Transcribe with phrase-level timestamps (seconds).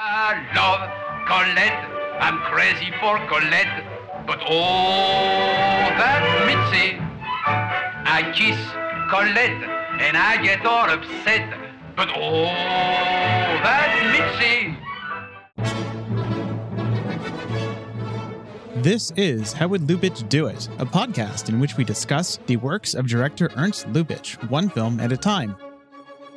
[0.00, 0.86] I love
[1.26, 1.82] Colette.
[2.22, 3.84] I'm crazy for Colette.
[4.28, 7.00] But oh, that Mitzi.
[8.06, 8.56] I kiss
[9.10, 9.60] Colette
[10.00, 11.50] and I get all upset.
[11.96, 12.44] But oh,
[13.64, 14.76] that Mitzi.
[18.80, 22.94] This is How Would Lubitsch Do It, a podcast in which we discuss the works
[22.94, 25.56] of director Ernst Lubitsch, one film at a time.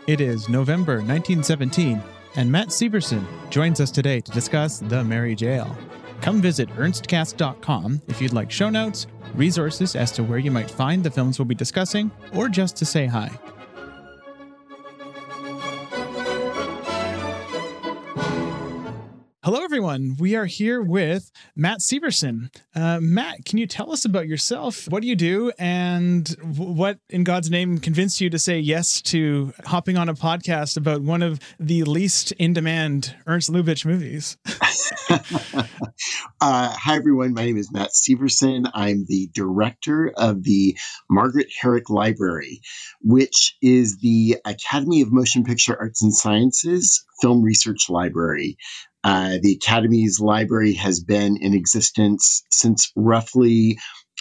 [0.07, 2.01] It is November 1917,
[2.35, 5.75] and Matt Severson joins us today to discuss The Merry Jail.
[6.21, 11.03] Come visit ernstcast.com if you'd like show notes, resources as to where you might find
[11.03, 13.29] the films we'll be discussing, or just to say hi.
[19.43, 20.17] Hello, everyone.
[20.19, 22.55] We are here with Matt Severson.
[22.75, 24.87] Uh, Matt, can you tell us about yourself?
[24.87, 25.51] What do you do?
[25.57, 30.77] And what, in God's name, convinced you to say yes to hopping on a podcast
[30.77, 34.37] about one of the least in demand Ernst Lubitsch movies?
[35.09, 35.63] uh,
[36.39, 37.33] hi, everyone.
[37.33, 38.69] My name is Matt Severson.
[38.75, 40.77] I'm the director of the
[41.09, 42.61] Margaret Herrick Library,
[43.01, 48.57] which is the Academy of Motion Picture Arts and Sciences Film Research Library.
[49.03, 53.77] Uh, the Academy's library has been in existence since roughly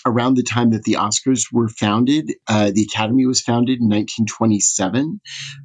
[0.07, 2.33] around the time that the Oscars were founded.
[2.47, 5.21] Uh, the Academy was founded in 1927.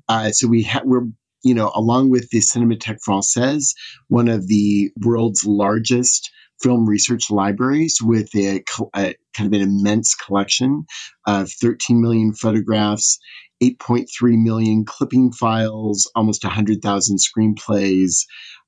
[0.10, 1.08] Uh, so we ha- we're
[1.46, 3.76] you know, along with the Cinémathèque Française,
[4.08, 8.64] one of the world's largest film research libraries with a,
[8.96, 10.86] a, kind of an immense collection
[11.28, 13.20] of 13 million photographs,
[13.64, 14.08] 8.3
[14.42, 18.26] million clipping files, almost 100,000 screenplays,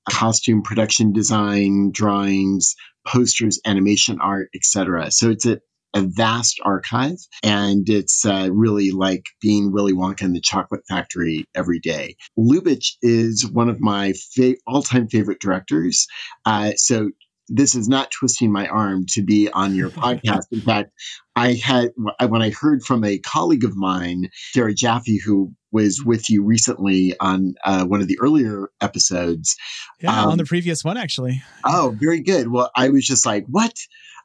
[0.10, 5.12] costume production design, drawings, posters, animation art, etc.
[5.12, 5.60] So it's a
[5.94, 11.46] a vast archive, and it's uh, really like being Willy Wonka in the Chocolate Factory
[11.56, 12.18] every day.
[12.38, 16.08] Lubitsch is one of my fa- all-time favorite directors.
[16.46, 17.10] Uh, so
[17.50, 20.46] this is not twisting my arm to be on your podcast.
[20.52, 20.92] In fact,
[21.36, 26.30] I had when I heard from a colleague of mine, Sarah Jaffe, who was with
[26.30, 29.56] you recently on uh, one of the earlier episodes.
[30.02, 31.42] Yeah, um, on the previous one, actually.
[31.66, 32.48] Oh, very good.
[32.48, 33.74] Well, I was just like, what?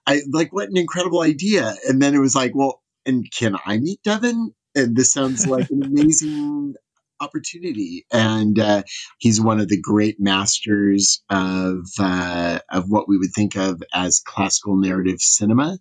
[0.07, 1.75] I like what an incredible idea.
[1.89, 4.53] And then it was like, well, and can I meet Devin?
[4.75, 6.75] And this sounds like an amazing
[7.23, 8.05] opportunity.
[8.13, 8.83] And uh,
[9.19, 14.21] he's one of the great masters of uh, of what we would think of as
[14.25, 15.79] classical narrative cinema.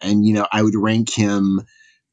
[0.00, 1.62] And you know, I would rank him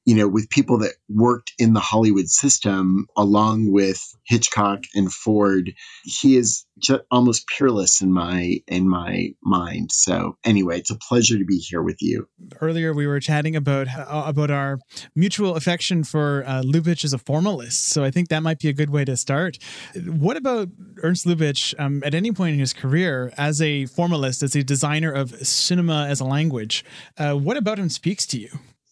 [0.09, 5.75] you know, with people that worked in the Hollywood system, along with Hitchcock and Ford,
[6.03, 9.91] he is just almost peerless in my in my mind.
[9.91, 12.27] So anyway, it's a pleasure to be here with you.
[12.59, 14.79] Earlier, we were chatting about uh, about our
[15.13, 17.89] mutual affection for uh, Lubitsch as a formalist.
[17.89, 19.59] So I think that might be a good way to start.
[20.07, 20.69] What about
[21.03, 21.75] Ernst Lubitsch?
[21.77, 26.07] Um, at any point in his career, as a formalist, as a designer of cinema
[26.09, 26.83] as a language,
[27.19, 28.49] uh, what about him speaks to you?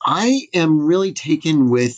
[0.10, 1.98] I am really taken with,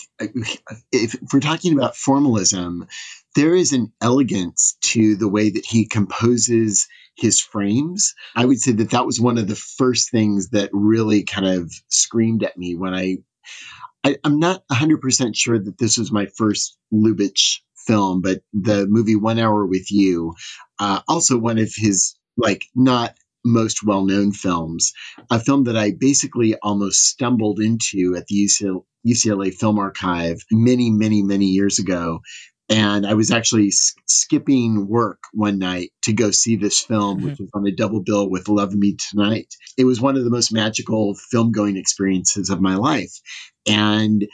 [0.91, 2.87] if we're talking about formalism,
[3.35, 8.15] there is an elegance to the way that he composes his frames.
[8.35, 11.71] I would say that that was one of the first things that really kind of
[11.89, 13.17] screamed at me when I,
[14.03, 19.17] I am not 100% sure that this was my first Lubitsch film, but the movie
[19.17, 20.33] One Hour with You,
[20.79, 24.93] uh, also one of his like not most well known films,
[25.29, 28.49] a film that I basically almost stumbled into at the
[29.07, 32.19] UCLA, Film Archive many, many, many years ago.
[32.71, 37.29] And I was actually skipping work one night to go see this film, mm-hmm.
[37.29, 39.55] which was on a double bill with Love Me Tonight.
[39.75, 43.19] It was one of the most magical film going experiences of my life.
[43.67, 44.27] And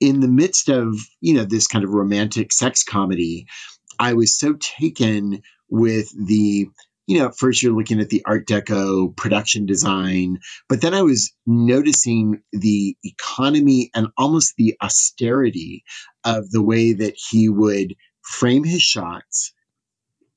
[0.00, 3.46] in the midst of, you know, this kind of romantic sex comedy,
[4.00, 6.68] I was so taken with the
[7.10, 10.38] you know, at first you're looking at the Art Deco production design,
[10.68, 15.82] but then I was noticing the economy and almost the austerity
[16.22, 19.52] of the way that he would frame his shots,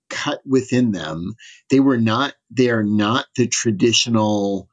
[0.09, 1.35] cut within them.
[1.69, 4.68] They were not, they are not the traditional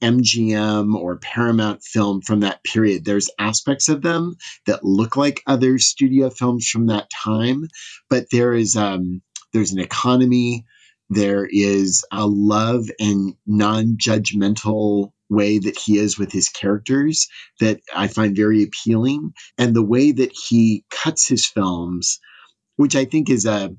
[0.00, 3.04] MGM or Paramount film from that period.
[3.04, 7.68] There's aspects of them that look like other studio films from that time,
[8.08, 9.20] but there is um,
[9.52, 10.64] there's an economy,
[11.08, 17.28] there is a love and non judgmental way that he is with his characters
[17.60, 19.34] that I find very appealing.
[19.58, 22.20] And the way that he cuts his films,
[22.76, 23.74] which I think is a,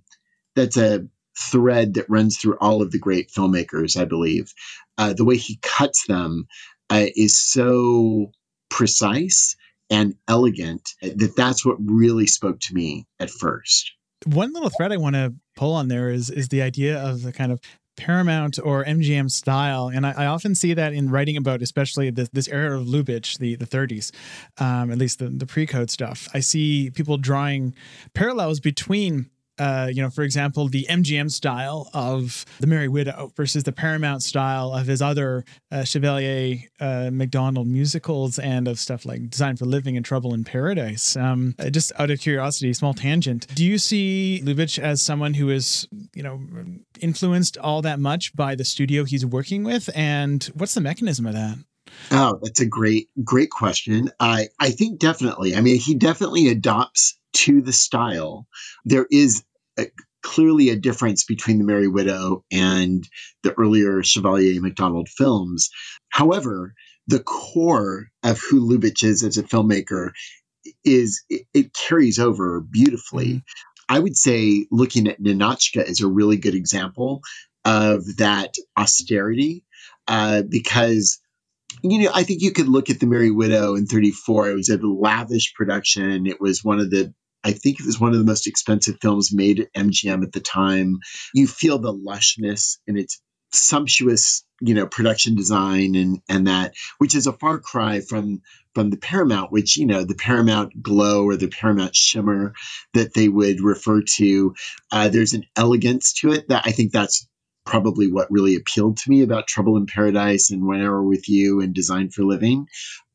[0.56, 1.08] that's a
[1.40, 4.54] thread that runs through all of the great filmmakers, I believe.
[4.98, 6.48] Uh, the way he cuts them
[6.90, 8.32] uh, is so
[8.70, 9.56] precise
[9.90, 13.94] and elegant that that's what really spoke to me at first.
[14.26, 17.32] One little thread I want to pull on there is is the idea of the
[17.32, 17.60] kind of
[17.98, 22.30] Paramount or MGM style, and I, I, often see that in writing about, especially this,
[22.30, 24.12] this era of Lubitsch, the the 30s,
[24.60, 26.28] um, at least the the pre code stuff.
[26.34, 27.74] I see people drawing
[28.14, 33.64] parallels between uh, you know, for example, the MGM style of The Merry Widow versus
[33.64, 39.30] the Paramount style of his other uh, Chevalier uh, Macdonald musicals and of stuff like
[39.30, 41.16] Design for Living and Trouble in Paradise.
[41.16, 43.48] Um, uh, just out of curiosity, small tangent.
[43.56, 46.40] Do you see Lubitsch as someone who is, you know,
[47.00, 49.90] influenced all that much by the studio he's working with?
[49.96, 51.58] And what's the mechanism of that?
[52.12, 54.12] Oh, that's a great, great question.
[54.20, 55.56] I, I think definitely.
[55.56, 58.48] I mean, he definitely adopts to the style.
[58.86, 59.44] There is
[59.80, 59.88] a,
[60.24, 63.08] clearly a difference between the Merry Widow and
[63.44, 65.70] the earlier Chevalier Macdonald films.
[66.10, 66.74] However,
[67.08, 70.12] the core of who Lubitsch is as a filmmaker
[70.84, 73.28] is it, it carries over beautifully.
[73.28, 73.96] Mm-hmm.
[73.96, 77.22] I would say looking at Ninotchka is a really good example
[77.64, 79.64] of that austerity
[80.08, 81.20] uh, because
[81.84, 84.50] you know, I think you could look at the Merry Widow in 34.
[84.50, 86.26] It was a lavish production.
[86.26, 87.14] It was one of the
[87.48, 90.42] I think it was one of the most expensive films made at MGM at the
[90.42, 91.00] time.
[91.34, 93.22] You feel the lushness and its
[93.54, 98.42] sumptuous, you know, production design and and that, which is a far cry from
[98.76, 102.54] from the Paramount, which you know, the Paramount glow or the Paramount shimmer
[102.94, 104.54] that they would refer to.
[104.92, 107.30] Uh, there's an elegance to it that I think that's
[107.66, 111.74] probably what really appealed to me about Trouble in Paradise and Hour with You and
[111.74, 112.68] Design for Living.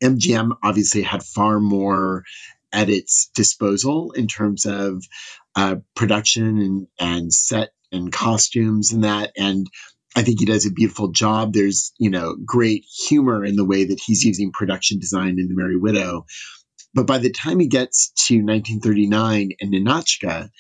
[0.02, 2.25] MGM obviously had far more
[2.72, 5.04] at its disposal in terms of
[5.54, 9.32] uh, production and, and set and costumes and that.
[9.36, 9.66] And
[10.16, 11.52] I think he does a beautiful job.
[11.52, 15.54] There's, you know, great humor in the way that he's using production design in The
[15.54, 16.26] Merry Widow.
[16.94, 20.50] But by the time he gets to 1939 and Ninotchka,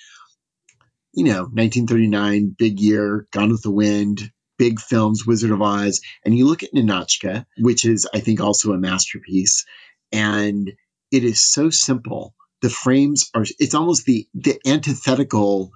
[1.12, 6.36] you know, 1939, big year, Gone with the Wind, big films, Wizard of Oz, and
[6.36, 9.66] you look at Ninotchka, which is, I think, also a masterpiece,
[10.10, 10.72] and
[11.12, 12.34] it is so simple.
[12.62, 15.72] The frames are, it's almost the, the antithetical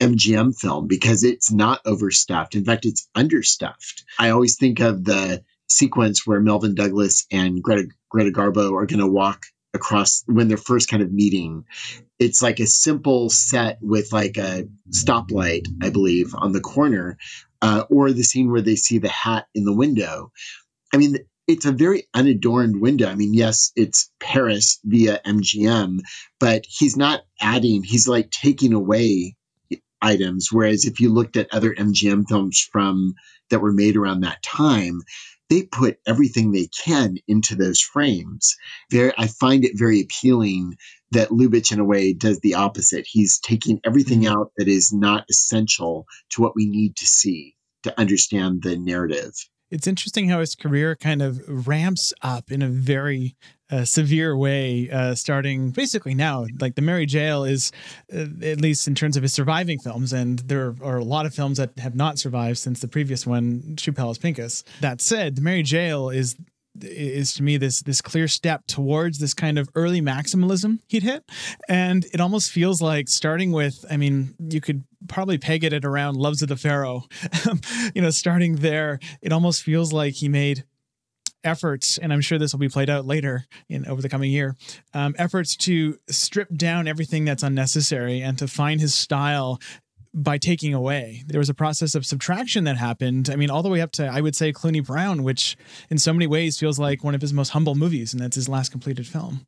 [0.00, 2.54] MGM film because it's not overstuffed.
[2.54, 4.04] In fact, it's understuffed.
[4.18, 9.00] I always think of the sequence where Melvyn Douglas and Greta, Greta Garbo are going
[9.00, 11.64] to walk across when they're first kind of meeting.
[12.18, 17.18] It's like a simple set with like a stoplight, I believe, on the corner,
[17.60, 20.32] uh, or the scene where they see the hat in the window.
[20.94, 21.18] I mean,
[21.48, 23.08] it's a very unadorned window.
[23.08, 26.00] I mean, yes, it's Paris via MGM,
[26.38, 29.34] but he's not adding, he's like taking away
[30.02, 30.48] items.
[30.52, 33.14] Whereas if you looked at other MGM films from
[33.48, 35.00] that were made around that time,
[35.48, 38.54] they put everything they can into those frames.
[38.90, 40.76] Very, I find it very appealing
[41.12, 43.06] that Lubitsch, in a way, does the opposite.
[43.08, 44.38] He's taking everything mm-hmm.
[44.38, 49.32] out that is not essential to what we need to see to understand the narrative
[49.70, 53.36] it's interesting how his career kind of ramps up in a very
[53.70, 56.46] uh, severe way, uh, starting basically now.
[56.58, 57.70] Like The Merry Jail is,
[58.14, 61.34] uh, at least in terms of his surviving films, and there are a lot of
[61.34, 64.62] films that have not survived since the previous one, Shoe Palace Pinkus.
[64.80, 66.36] That said, The Merry Jail is
[66.82, 71.24] is to me this this clear step towards this kind of early maximalism he'd hit.
[71.68, 75.84] And it almost feels like starting with i mean you could probably peg it at
[75.84, 77.04] around loves of the pharaoh.
[77.94, 80.64] You know starting there it almost feels like he made
[81.44, 84.56] efforts and i'm sure this will be played out later in over the coming year
[84.94, 89.60] um, efforts to strip down everything that's unnecessary and to find his style
[90.22, 91.22] by taking away.
[91.26, 93.30] There was a process of subtraction that happened.
[93.30, 95.56] I mean, all the way up to, I would say, Cluny Brown, which
[95.90, 98.48] in so many ways feels like one of his most humble movies, and that's his
[98.48, 99.46] last completed film.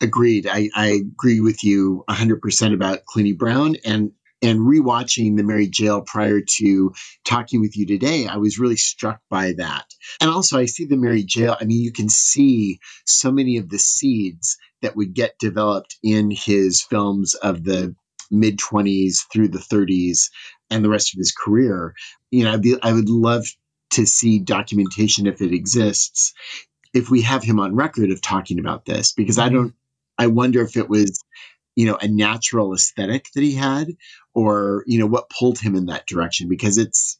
[0.00, 0.46] Agreed.
[0.46, 3.76] I, I agree with you 100% about Cluny Brown.
[3.84, 6.92] And and rewatching The Merry Jail prior to
[7.24, 9.86] talking with you today, I was really struck by that.
[10.20, 11.56] And also, I see The Merry Jail.
[11.58, 16.30] I mean, you can see so many of the seeds that would get developed in
[16.30, 17.96] his films of the
[18.30, 20.30] mid 20s through the 30s
[20.70, 21.94] and the rest of his career.
[22.30, 23.46] You know, be, I would love
[23.90, 26.34] to see documentation if it exists,
[26.92, 29.54] if we have him on record of talking about this, because I mm-hmm.
[29.54, 29.74] don't,
[30.18, 31.22] I wonder if it was,
[31.74, 33.88] you know, a natural aesthetic that he had
[34.34, 37.18] or, you know, what pulled him in that direction because it's,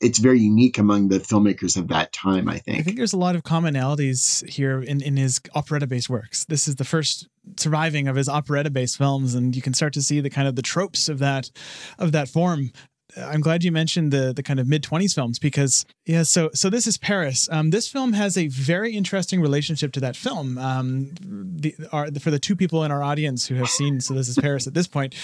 [0.00, 2.78] it's very unique among the filmmakers of that time, I think.
[2.78, 6.44] I think there's a lot of commonalities here in, in his operetta based works.
[6.44, 10.02] This is the first surviving of his operetta based films, and you can start to
[10.02, 11.50] see the kind of the tropes of that
[11.98, 12.70] of that form
[13.16, 16.22] I'm glad you mentioned the the kind of mid 20s films because yeah.
[16.22, 17.48] So so this is Paris.
[17.50, 20.58] Um, this film has a very interesting relationship to that film.
[20.58, 24.28] Um, the, our, for the two people in our audience who have seen So this
[24.28, 25.14] is Paris at this point,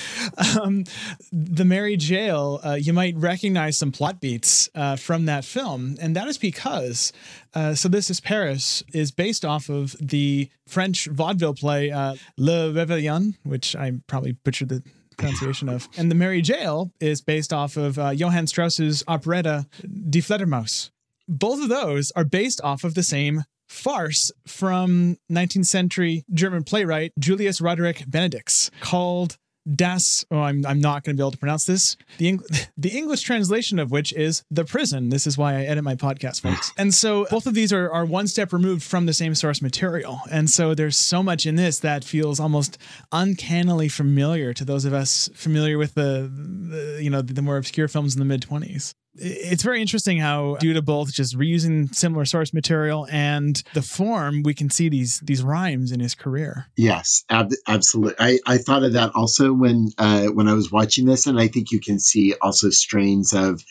[0.61, 0.85] um,
[1.33, 2.61] the Merry Jail.
[2.65, 7.13] Uh, you might recognize some plot beats uh, from that film, and that is because
[7.55, 12.73] uh, So This Is Paris is based off of the French vaudeville play uh, Le
[12.73, 14.83] Réveillon, which I probably butchered the
[15.19, 15.89] pronunciation of.
[15.99, 20.91] And The Merry Jail is based off of uh, Johann Strauss's operetta Die Fledermaus.
[21.29, 27.13] Both of those are based off of the same farce from 19th century German playwright
[27.19, 29.37] Julius Roderich Benedix called
[29.75, 31.97] Das, oh, I'm, I'm not going to be able to pronounce this.
[32.19, 32.39] The,
[32.77, 35.11] the English translation of which is The Prison.
[35.11, 36.73] This is why I edit my podcast, folks.
[36.79, 40.21] And so both of these are, are one step removed from the same source material.
[40.31, 42.79] And so there's so much in this that feels almost
[43.11, 47.89] uncannily familiar to those of us familiar with the, the you know, the more obscure
[47.89, 52.25] films in the mid 20s it's very interesting how due to both just reusing similar
[52.25, 56.67] source material and the form we can see these these rhymes in his career.
[56.77, 61.07] Yes ab- absolutely I, I thought of that also when uh, when i was watching
[61.07, 63.63] this and i think you can see also strains of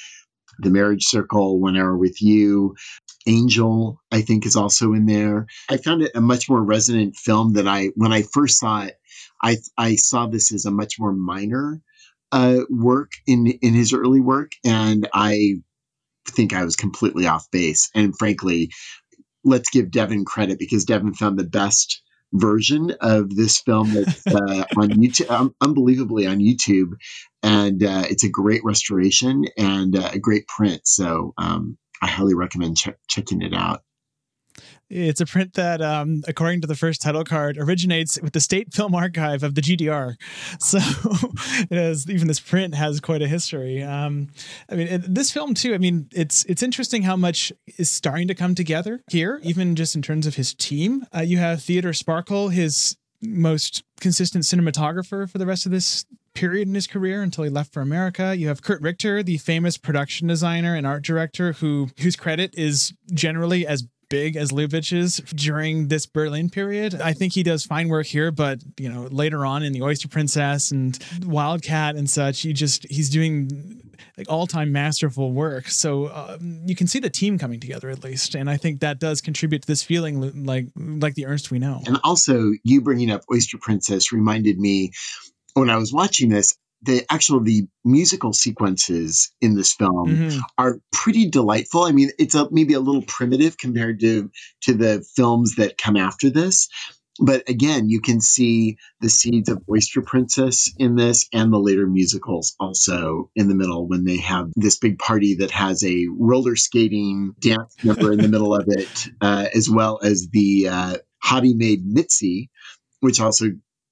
[0.59, 2.75] the marriage circle when whenever with you
[3.27, 5.47] angel i think is also in there.
[5.69, 8.95] I found it a much more resonant film than i when i first saw it
[9.41, 11.81] i i saw this as a much more minor
[12.31, 15.55] uh, work in in his early work, and I
[16.27, 17.89] think I was completely off base.
[17.95, 18.71] And frankly,
[19.43, 22.01] let's give Devin credit because Devin found the best
[22.33, 26.93] version of this film that's uh, on YouTube, um, unbelievably on YouTube,
[27.43, 30.81] and uh, it's a great restoration and uh, a great print.
[30.85, 33.81] So um, I highly recommend ch- checking it out.
[34.89, 38.73] It's a print that, um, according to the first title card, originates with the State
[38.73, 40.15] Film Archive of the GDR.
[40.59, 40.79] So
[41.69, 43.83] it has, even this print has quite a history.
[43.83, 44.29] Um,
[44.69, 45.73] I mean, this film too.
[45.73, 49.95] I mean, it's it's interesting how much is starting to come together here, even just
[49.95, 51.05] in terms of his team.
[51.15, 56.67] Uh, you have Theodore Sparkuhl, his most consistent cinematographer for the rest of this period
[56.67, 58.35] in his career until he left for America.
[58.35, 62.93] You have Kurt Richter, the famous production designer and art director who whose credit is
[63.11, 66.95] generally as big as Lubitsch's during this Berlin period.
[67.01, 70.07] I think he does fine work here, but you know, later on in the Oyster
[70.07, 73.81] Princess and Wildcat and such, he just he's doing
[74.17, 75.67] like all-time masterful work.
[75.67, 78.99] So um, you can see the team coming together at least, and I think that
[78.99, 81.81] does contribute to this feeling like like the Ernst we know.
[81.85, 84.91] And also, you bringing up Oyster Princess reminded me
[85.53, 86.55] when I was watching this,
[86.87, 90.39] the actual the musical sequences in this film mm-hmm.
[90.57, 91.83] are pretty delightful.
[91.83, 94.31] I mean, it's a, maybe a little primitive compared to
[94.63, 96.69] to the films that come after this.
[97.19, 101.87] But again, you can see the seeds of Oyster Princess in this and the later
[101.87, 106.55] musicals also in the middle when they have this big party that has a roller
[106.55, 111.55] skating dance number in the middle of it, uh, as well as the uh, hobby
[111.55, 112.51] maid Mitzi,
[112.99, 113.47] which also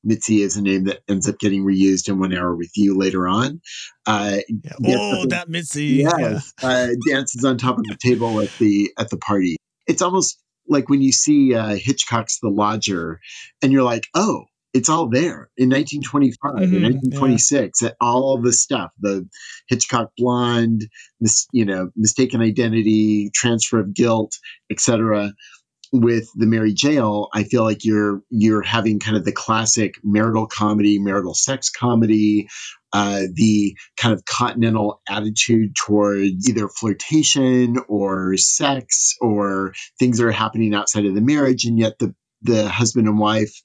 [0.05, 3.27] Mitzi is a name that ends up getting reused in One Hour with You later
[3.27, 3.61] on.
[4.05, 4.37] Uh,
[4.79, 4.97] yeah.
[4.97, 5.85] Oh, that Mitzi!
[5.85, 6.69] Yes, yeah.
[6.69, 9.57] uh, dances on top of the table at the at the party.
[9.87, 13.19] It's almost like when you see uh, Hitchcock's The Lodger,
[13.61, 14.45] and you're like, oh,
[14.75, 17.89] it's all there in 1925 mm-hmm, in 1926 yeah.
[18.01, 19.25] all the stuff the
[19.69, 20.83] hitchcock blonde
[21.21, 24.33] this you know mistaken identity transfer of guilt
[24.69, 25.31] etc
[25.91, 30.47] with the Merry Jail, I feel like you're you're having kind of the classic marital
[30.47, 32.47] comedy, marital sex comedy,
[32.93, 40.31] uh, the kind of continental attitude towards either flirtation or sex or things that are
[40.31, 43.61] happening outside of the marriage, and yet the the husband and wife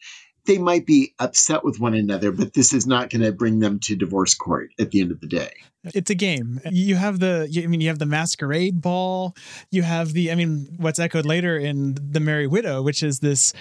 [0.47, 3.79] they might be upset with one another, but this is not going to bring them
[3.79, 5.53] to divorce court at the end of the day.
[5.83, 6.61] It's a game.
[6.71, 9.35] You have the, I mean, you have the masquerade ball.
[9.71, 13.55] You have the, I mean, what's echoed later in the Merry Widow, which is this.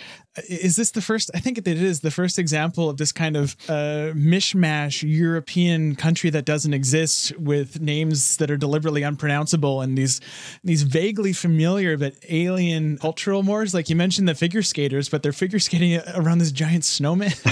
[0.48, 1.32] Is this the first?
[1.34, 6.30] I think it is the first example of this kind of uh, mishmash European country
[6.30, 10.22] that doesn't exist with names that are deliberately unpronounceable and these
[10.64, 13.74] these vaguely familiar but alien cultural mores.
[13.74, 17.32] Like you mentioned the figure skaters, but they're figure skating around this giant snowman.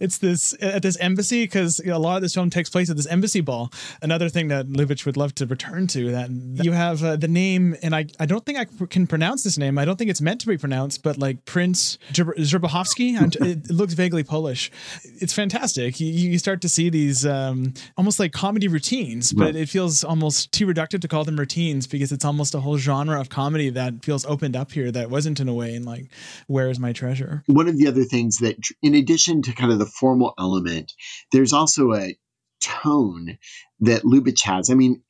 [0.00, 3.06] it's this at this embassy because a lot of this film takes place at this
[3.06, 3.63] embassy ball
[4.02, 7.76] Another thing that Lubitsch would love to return to that you have uh, the name,
[7.82, 9.78] and I, I don't think I can pronounce this name.
[9.78, 14.24] I don't think it's meant to be pronounced, but like Prince Zerbohowski, it looks vaguely
[14.24, 14.70] Polish.
[15.02, 16.00] It's fantastic.
[16.00, 20.52] You, you start to see these um, almost like comedy routines, but it feels almost
[20.52, 24.04] too reductive to call them routines because it's almost a whole genre of comedy that
[24.04, 26.10] feels opened up here that wasn't in a way in like
[26.46, 27.42] Where is My Treasure?
[27.46, 30.92] One of the other things that, in addition to kind of the formal element,
[31.32, 32.16] there's also a
[32.64, 33.38] tone
[33.80, 34.70] that Lubitsch has.
[34.70, 35.02] I mean,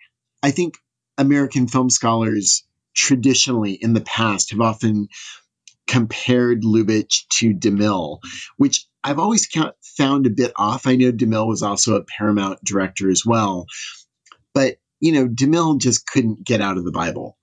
[0.43, 0.77] I think
[1.19, 5.09] American film scholars traditionally in the past have often
[5.87, 8.19] compared Lubitsch to DeMille,
[8.57, 9.49] which I've always
[9.97, 10.87] found a bit off.
[10.87, 13.67] I know DeMille was also a Paramount director as well,
[14.55, 17.37] but you know, DeMille just couldn't get out of the Bible.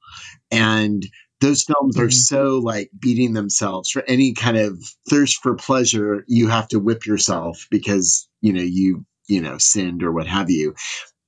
[0.50, 1.06] And
[1.42, 2.10] those films are mm-hmm.
[2.12, 7.06] so like beating themselves for any kind of thirst for pleasure you have to whip
[7.06, 10.76] yourself because you know you you know sinned or what have you.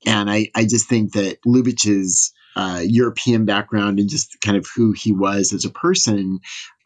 [0.06, 4.92] And i i just think that lubitsch's uh, european background and just kind of who
[4.92, 6.40] he was as a person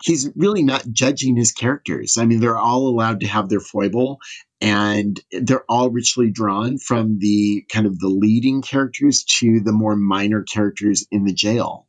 [0.04, 2.18] he's really not judging his characters.
[2.18, 4.20] I mean they're all allowed to have their foible
[4.62, 9.96] and they're all richly drawn from the kind of the leading characters to the more
[9.96, 11.88] minor characters in the jail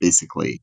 [0.00, 0.62] basically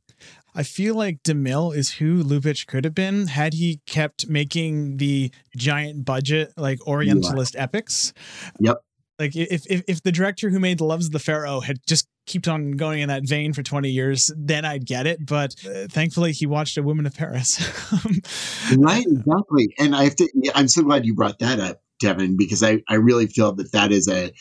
[0.59, 5.31] I feel like DeMille is who Lubitsch could have been had he kept making the
[5.55, 7.63] giant budget like Orientalist yeah.
[7.63, 8.11] epics.
[8.59, 8.83] Yep.
[9.17, 12.49] Like if, if if the director who made Loves of the Pharaoh had just kept
[12.49, 15.25] on going in that vein for 20 years, then I'd get it.
[15.25, 17.57] But uh, thankfully, he watched A Woman of Paris.
[18.77, 19.73] right, exactly.
[19.79, 20.51] And I have to.
[20.55, 23.93] I'm so glad you brought that up, Devin, because I I really feel that that
[23.93, 24.33] is a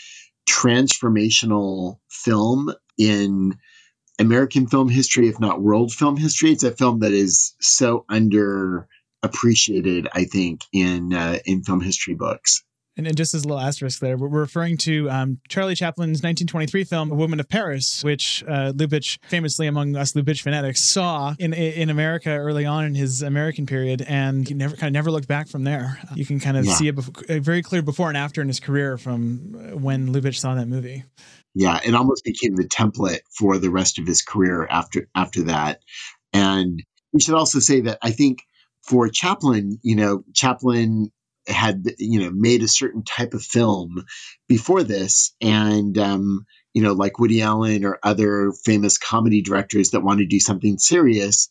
[0.50, 3.54] transformational film in
[4.18, 6.50] American film history, if not world film history.
[6.52, 12.64] It's a film that is so underappreciated, I think, in uh, in film history books.
[12.98, 16.82] And, and just as a little asterisk there, we're referring to um, Charlie Chaplin's 1923
[16.82, 21.52] film, A Woman of Paris, which uh, Lubitsch, famously among us Lubitsch fanatics, saw in
[21.52, 25.28] in America early on in his American period, and he never kind of never looked
[25.28, 26.00] back from there.
[26.16, 26.74] You can kind of yeah.
[26.74, 30.40] see a, before, a very clear before and after in his career from when Lubitsch
[30.40, 31.04] saw that movie
[31.54, 35.80] yeah, it almost became the template for the rest of his career after after that.
[36.32, 38.42] And we should also say that I think
[38.82, 41.10] for Chaplin, you know, Chaplin
[41.46, 44.04] had you know made a certain type of film
[44.48, 50.02] before this, and um, you know, like Woody Allen or other famous comedy directors that
[50.02, 51.48] want to do something serious.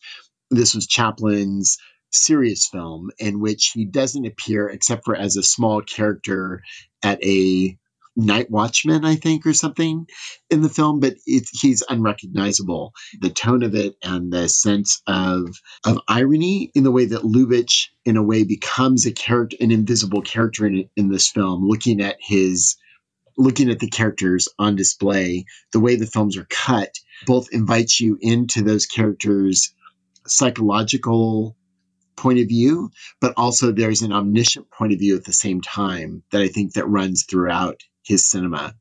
[0.50, 1.78] This was Chaplin's
[2.12, 6.62] serious film in which he doesn't appear except for as a small character
[7.04, 7.78] at a
[8.18, 10.08] night watchman, I think, or something
[10.50, 12.94] in the film, but it, he's unrecognizable.
[13.22, 15.50] The tone of it and the sense of
[15.86, 20.22] of irony in the way that Lubitsch, in a way, becomes a character, an invisible
[20.22, 22.76] character in, in this film, looking at his
[23.38, 26.96] looking at the characters on display, the way the films are cut,
[27.28, 29.76] both invites you into those characters'
[30.26, 31.56] psychological
[32.16, 32.90] point of view,
[33.22, 36.74] but also there's an omniscient point of view at the same time that I think
[36.74, 38.74] that runs throughout his cinema,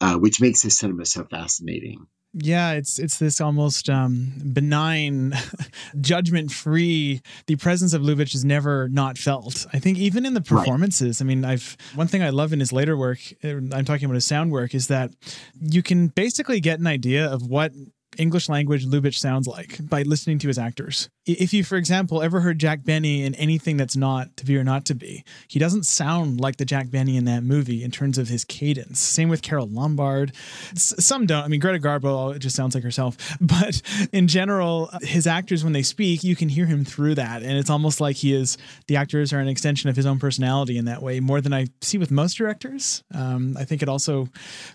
[0.00, 2.06] uh, which makes his cinema so fascinating.
[2.34, 5.32] Yeah, it's it's this almost um, benign,
[6.00, 7.22] judgment-free.
[7.46, 9.66] The presence of Lubitsch is never not felt.
[9.72, 11.20] I think even in the performances.
[11.20, 11.24] Right.
[11.24, 13.18] I mean, I've one thing I love in his later work.
[13.42, 14.74] Uh, I'm talking about his sound work.
[14.74, 15.10] Is that
[15.58, 17.72] you can basically get an idea of what
[18.18, 21.08] English language Lubitsch sounds like by listening to his actors.
[21.26, 24.64] If you, for example, ever heard Jack Benny in anything that's not To Be or
[24.64, 28.18] Not to Be, he doesn't sound like the Jack Benny in that movie in terms
[28.18, 28.98] of his cadence.
[28.98, 30.34] Same with Carole Lombard.
[30.74, 31.44] Some don't.
[31.44, 33.16] I mean, Greta Garbo it just sounds like herself.
[33.48, 33.80] But
[34.12, 37.42] in general, his actors, when they speak, you can hear him through that.
[37.42, 40.76] And it's almost like he is, the actors are an extension of his own personality
[40.76, 43.02] in that way, more than I see with most directors.
[43.14, 44.28] Um, I think it also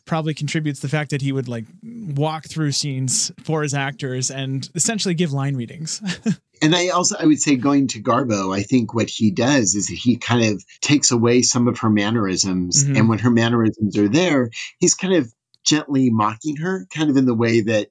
[0.06, 4.70] probably contributes the fact that he would like walk through scenes for his actors and
[4.76, 6.02] essentially give line readings.
[6.62, 9.88] and I also I would say going to Garbo, I think what he does is
[9.88, 12.96] he kind of takes away some of her mannerisms, mm-hmm.
[12.96, 15.34] and when her mannerisms are there, he's kind of
[15.66, 17.90] gently mocking her, kind of in the way that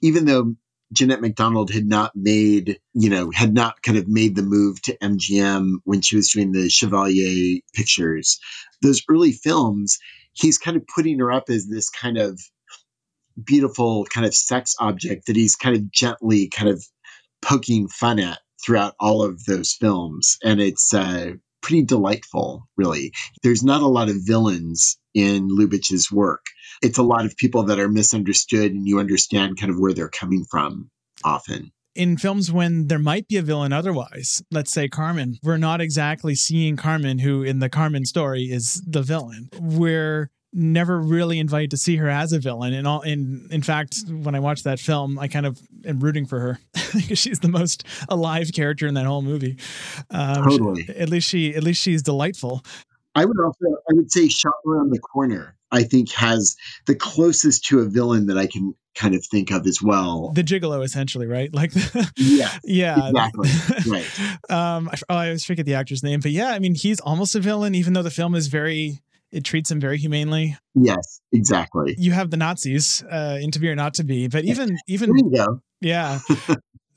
[0.00, 0.54] even though
[0.92, 4.98] Jeanette MacDonald had not made, you know, had not kind of made the move to
[4.98, 8.38] MGM when she was doing the Chevalier pictures.
[8.82, 9.98] Those early films,
[10.32, 12.38] he's kind of putting her up as this kind of
[13.42, 16.84] beautiful kind of sex object that he's kind of gently kind of
[17.40, 20.38] poking fun at throughout all of those films.
[20.42, 23.12] And it's uh, pretty delightful, really.
[23.42, 26.44] There's not a lot of villains in Lubitsch's work.
[26.82, 30.08] It's a lot of people that are misunderstood and you understand kind of where they're
[30.08, 30.90] coming from
[31.24, 35.80] often in films when there might be a villain otherwise, let's say Carmen, we're not
[35.80, 39.48] exactly seeing Carmen, who in the Carmen story is the villain.
[39.60, 42.74] We're never really invited to see her as a villain.
[42.74, 46.26] And all, in in fact, when I watched that film, I kind of am rooting
[46.26, 46.58] for her
[46.94, 49.56] because she's the most alive character in that whole movie.
[50.10, 50.84] Um, totally.
[50.84, 52.62] She, at least she, at least she's delightful.
[53.14, 55.54] I would also, I would say, shop around the corner.
[55.70, 59.66] I think has the closest to a villain that I can kind of think of
[59.66, 60.30] as well.
[60.34, 61.50] The gigolo, essentially, right?
[61.62, 61.72] Like,
[62.16, 63.48] yeah, yeah, exactly,
[63.90, 64.50] right.
[64.50, 67.34] um, I, oh, I always forget the actor's name, but yeah, I mean, he's almost
[67.34, 69.00] a villain, even though the film is very
[69.32, 70.56] It treats him very humanely.
[70.74, 71.94] Yes, exactly.
[71.98, 75.10] You have the Nazis, uh, in To Be or Not to Be, but even even
[75.10, 75.60] There you go.
[75.80, 76.18] yeah.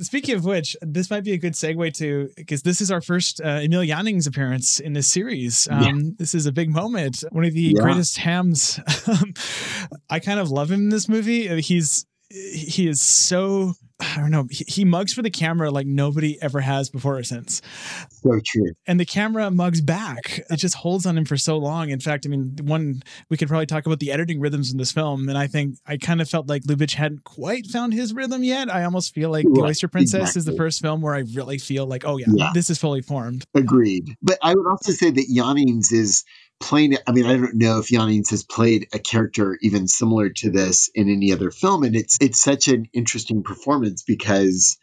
[0.01, 3.39] Speaking of which, this might be a good segue to because this is our first
[3.39, 5.69] uh, Emil Jannings appearance in this series.
[5.71, 5.93] Um, Yeah.
[6.17, 7.23] This is a big moment.
[7.31, 7.81] One of the Yeah.
[7.81, 8.77] greatest hams.
[10.09, 11.61] I kind of love him in this movie.
[11.61, 14.45] He's he is so I don't know.
[14.51, 17.61] He, he mugs for the camera like nobody ever has before or since
[18.09, 18.71] So true.
[18.85, 20.41] and the camera mugs back.
[20.49, 21.91] It just holds on him for so long.
[21.91, 24.91] In fact, I mean, one we could probably talk about the editing rhythms in this
[24.91, 28.43] film, and I think I kind of felt like Lubitsch hadn't quite found his rhythm
[28.43, 28.69] yet.
[28.69, 31.85] I almost feel like The Oyster Princess is the first film where I really feel
[31.85, 32.51] like, oh yeah, Yeah.
[32.53, 33.45] this is fully formed.
[33.55, 34.13] Agreed.
[34.21, 36.25] But I would also say that Jannings is
[36.59, 40.51] playing I mean, I don't know if Jannings has played a character even similar to
[40.51, 41.83] this in any other film.
[41.83, 44.77] And it's it's such an interesting performance because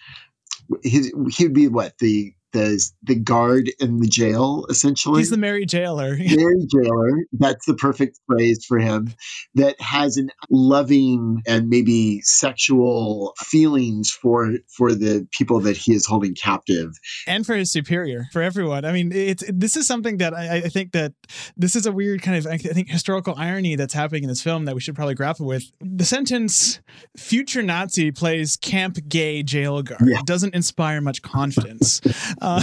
[0.82, 5.20] his, he would be what, the the the guard in the jail, essentially.
[5.20, 6.16] He's the Merry Jailer.
[6.18, 9.12] Merry Jailer, that's the perfect phrase for him,
[9.54, 16.06] that has an loving and maybe sexual feelings for for the people that he is
[16.06, 16.92] holding captive.
[17.26, 18.84] and for his superior, for everyone.
[18.84, 21.12] I mean, it's this is something that I, I think that
[21.56, 24.64] this is a weird kind of I think historical irony that's happening in this film
[24.66, 25.64] that we should probably grapple with.
[25.80, 26.80] The sentence
[27.16, 30.20] "future Nazi plays camp gay jail guard" Yeah.
[30.24, 32.00] doesn't inspire much confidence,
[32.42, 32.62] um,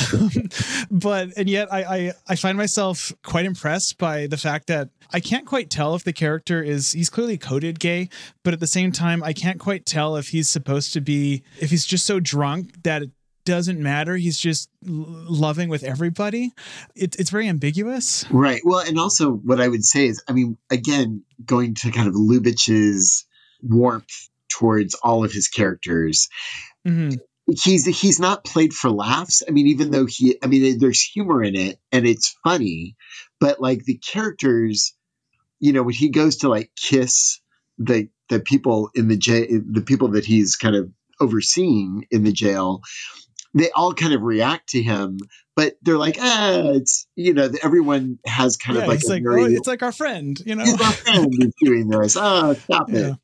[0.91, 5.19] but and yet I, I I find myself quite impressed by the fact that I
[5.19, 8.09] can't quite tell if the character is he's clearly coded gay,
[8.43, 11.69] but at the same time I can't quite tell if he's supposed to be if
[11.71, 13.11] he's just so drunk that it
[13.45, 14.15] doesn't matter.
[14.17, 16.51] He's just l- loving with everybody.
[16.95, 18.25] It, it's very ambiguous.
[18.29, 18.61] Right.
[18.63, 22.13] Well, and also what I would say is, I mean, again, going to kind of
[22.13, 23.25] Lubitsch's
[23.63, 26.29] warmth towards all of his characters,
[26.87, 27.17] Mhm.
[27.51, 29.43] He's he's not played for laughs.
[29.47, 32.95] I mean, even though he, I mean, there's humor in it and it's funny,
[33.39, 34.95] but like the characters,
[35.59, 37.39] you know, when he goes to like kiss
[37.77, 42.31] the the people in the jail, the people that he's kind of overseeing in the
[42.31, 42.81] jail,
[43.53, 45.17] they all kind of react to him,
[45.55, 49.13] but they're like, ah, it's you know, everyone has kind Yeah, of like it's a
[49.13, 50.65] like very oh, it's like our friend, you know.
[50.65, 52.15] he's my friend is doing this.
[52.17, 53.07] Oh, stop Yeah.
[53.07, 53.17] it.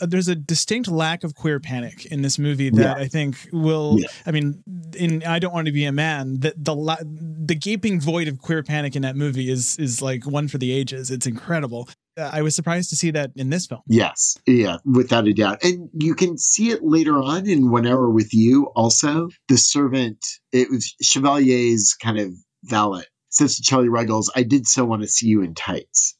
[0.00, 3.96] Uh, There's a distinct lack of queer panic in this movie that I think will.
[3.98, 4.08] Yeah.
[4.26, 4.62] I mean,
[4.96, 6.40] in I don't want to be a man.
[6.40, 10.26] That the la- the gaping void of queer panic in that movie is is like
[10.26, 11.10] one for the ages.
[11.10, 11.88] It's incredible.
[12.16, 13.82] Uh, I was surprised to see that in this film.
[13.86, 15.62] Yes, yeah, without a doubt.
[15.64, 19.28] And you can see it later on in One Hour with You also.
[19.48, 22.32] The servant, it was Chevalier's kind of
[22.64, 26.16] valet, says to Charlie Ruggles, I did so want to see you in tights.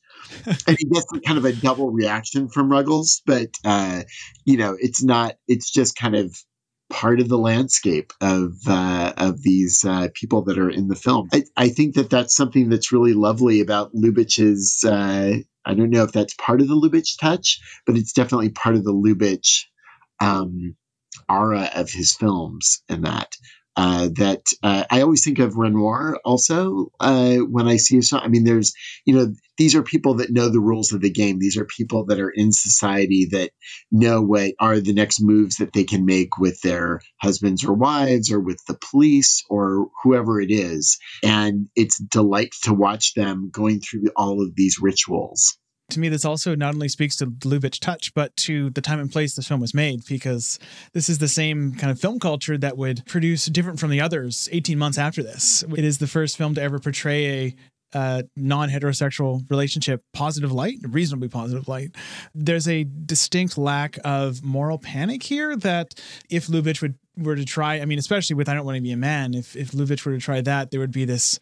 [0.47, 4.03] And he gets kind of a double reaction from Ruggles, but, uh,
[4.45, 6.35] you know, it's not, it's just kind of
[6.91, 11.29] part of the landscape of uh, of these uh, people that are in the film.
[11.33, 14.85] I, I think that that's something that's really lovely about Lubitsch's.
[14.85, 18.75] Uh, I don't know if that's part of the Lubitsch touch, but it's definitely part
[18.75, 19.67] of the Lubitsch
[20.21, 20.77] um,
[21.29, 23.37] aura of his films, and that.
[23.77, 28.21] Uh, that uh, I always think of Renoir also uh, when I see a song.
[28.25, 28.75] I mean, there's,
[29.07, 31.39] you know, these are people that know the rules of the game.
[31.39, 33.53] These are people that are in society that
[33.91, 38.33] know what are the next moves that they can make with their husbands or wives
[38.33, 40.99] or with the police or whoever it is.
[41.23, 45.57] And it's delight to watch them going through all of these rituals.
[45.91, 49.11] To me, this also not only speaks to Lubitsch touch, but to the time and
[49.11, 50.59] place this film was made, because
[50.93, 54.49] this is the same kind of film culture that would produce different from the others
[54.53, 55.65] 18 months after this.
[55.77, 57.55] It is the first film to ever portray a
[57.93, 61.91] uh, non-heterosexual relationship positive light reasonably positive light
[62.37, 65.95] there's a distinct lack of moral panic here that
[66.31, 68.93] if lubitsch would were to try i mean especially with i don't want to be
[68.93, 71.41] a man if if lubitsch were to try that there would be this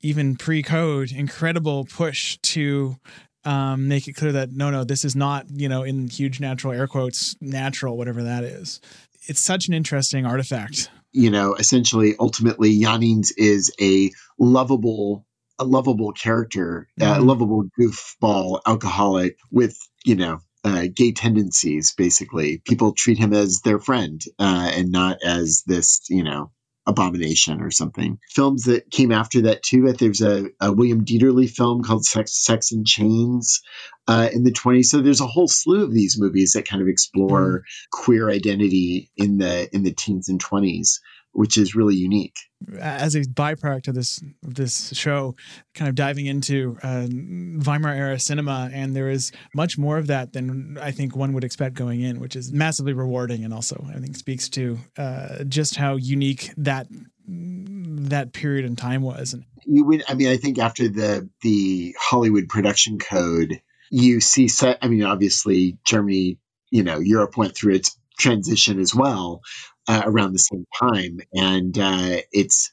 [0.00, 2.96] even pre-code incredible push to
[3.44, 6.72] um, make it clear that no, no, this is not, you know, in huge natural
[6.72, 8.80] air quotes, natural, whatever that is.
[9.26, 10.90] It's such an interesting artifact.
[11.12, 15.24] You know, essentially, ultimately, Jannings is a lovable,
[15.58, 17.26] a lovable character, a Mhm.
[17.26, 21.94] lovable goofball alcoholic with, you know, uh, gay tendencies.
[21.96, 26.50] Basically, people treat him as their friend uh, and not as this, you know,
[26.86, 28.18] abomination or something.
[28.30, 29.90] Films that came after that too.
[29.92, 33.62] There's a, a William Dieterle film called Sex, Sex and Chains
[34.06, 34.86] uh, in the 20s.
[34.86, 39.38] So there's a whole slew of these movies that kind of explore queer identity in
[39.38, 41.00] the in the teens and 20s,
[41.34, 42.36] which is really unique.
[42.80, 45.34] As a byproduct of this of this show,
[45.74, 50.32] kind of diving into uh, Weimar era cinema, and there is much more of that
[50.32, 53.98] than I think one would expect going in, which is massively rewarding, and also I
[53.98, 56.86] think speaks to uh, just how unique that
[57.26, 59.34] that period in time was.
[59.34, 60.04] And you would.
[60.08, 64.48] I mean, I think after the the Hollywood production code, you see.
[64.80, 66.38] I mean, obviously, Germany,
[66.70, 69.40] you know, Europe went through its transition as well
[69.88, 72.72] uh, around the same time, and uh, it's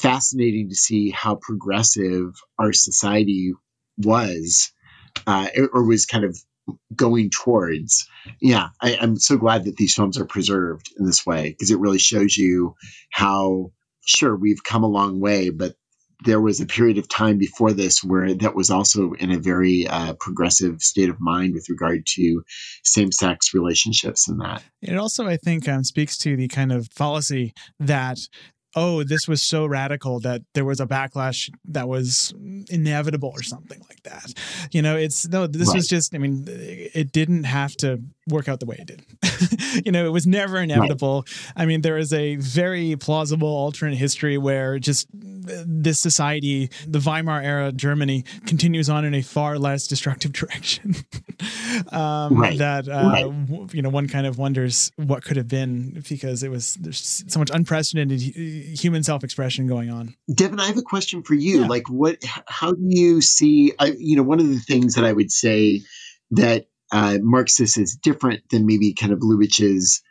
[0.00, 3.52] fascinating to see how progressive our society
[3.98, 4.72] was,
[5.26, 6.36] uh, or was kind of
[6.94, 8.08] going towards.
[8.40, 11.78] Yeah, I, I'm so glad that these films are preserved in this way because it
[11.78, 12.76] really shows you
[13.10, 13.72] how
[14.04, 15.74] sure we've come a long way, but
[16.24, 19.86] there was a period of time before this where that was also in a very
[19.86, 22.42] uh, progressive state of mind with regard to
[22.84, 24.62] same-sex relationships and that.
[24.80, 28.18] It also, I think, um, speaks to the kind of fallacy that
[28.74, 32.32] oh, this was so radical that there was a backlash that was
[32.70, 34.32] inevitable or something like that.
[34.70, 35.76] You know, it's no, this right.
[35.76, 39.02] was just, I mean, it didn't have to work out the way it did.
[39.84, 41.24] you know, it was never inevitable.
[41.26, 41.52] Right.
[41.62, 47.42] I mean, there is a very plausible alternate history where just this society, the Weimar
[47.42, 50.94] era Germany, continues on in a far less destructive direction.
[51.90, 52.58] um, right.
[52.58, 53.74] That uh, right.
[53.74, 57.38] you know, one kind of wonders what could have been because it was there's so
[57.38, 60.14] much unprecedented human self-expression going on.
[60.32, 61.62] Devin, I have a question for you.
[61.62, 61.66] Yeah.
[61.66, 62.22] Like, what?
[62.46, 63.72] How do you see?
[63.78, 65.82] I, you know, one of the things that I would say
[66.32, 70.02] that uh, Marxist is different than maybe kind of Lubitsch's,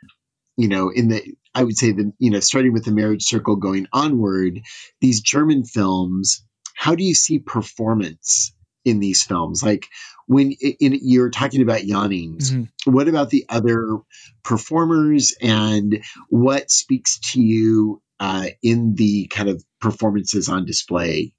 [0.56, 1.22] you know, in the
[1.54, 4.60] I would say the you know starting with the marriage circle going onward,
[5.00, 6.44] these German films.
[6.74, 8.52] How do you see performance
[8.84, 9.62] in these films?
[9.62, 9.86] Like
[10.26, 12.92] when in, you're talking about Jannings, mm-hmm.
[12.92, 13.98] what about the other
[14.42, 21.34] performers and what speaks to you uh, in the kind of performances on display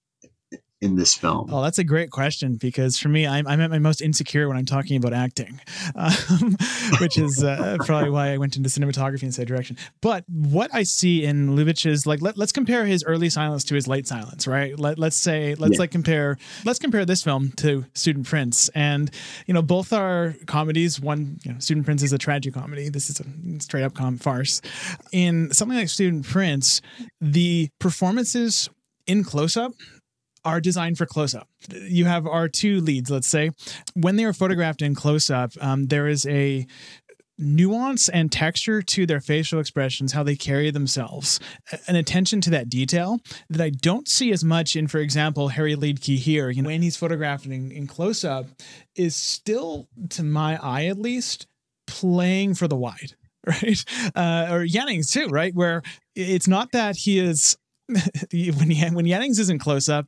[0.84, 1.50] in this film?
[1.52, 4.58] Oh, that's a great question because for me, I'm, I'm at my most insecure when
[4.58, 5.60] I'm talking about acting,
[5.96, 6.58] um,
[7.00, 9.78] which is uh, probably why I went into cinematography instead of direction.
[10.02, 13.76] But what I see in Lubitsch is like, let, us compare his early silence to
[13.76, 14.78] his late silence, right?
[14.78, 15.80] Let, let's say, let's yeah.
[15.80, 18.70] like compare, let's compare this film to Student Prince.
[18.76, 19.10] And,
[19.48, 21.00] you know, both are comedies.
[21.00, 22.90] One, you know, Student Prince is a tragic comedy.
[22.90, 23.26] This is a
[23.62, 24.62] straight up com farce.
[25.14, 26.82] In something like Student Prince,
[27.22, 28.70] the performances
[29.08, 29.74] in close up
[30.46, 31.48] are designed for close up.
[31.70, 33.52] You have our two leads, let's say.
[33.94, 36.68] When they are photographed in close up, um, there is a
[37.38, 41.40] nuance and texture to their facial expressions, how they carry themselves,
[41.88, 45.76] an attention to that detail that I don't see as much in, for example, Harry
[45.76, 46.50] Liedtke here.
[46.50, 48.46] You know, when he's photographed in, in close up,
[48.96, 51.48] is still, to my eye at least,
[51.88, 53.16] playing for the wide
[53.48, 53.84] right?
[54.16, 55.54] Uh, or Jannings too, right?
[55.54, 55.82] Where
[56.16, 57.58] it's not that he is
[58.32, 60.08] when he, when Jannings isn't close up,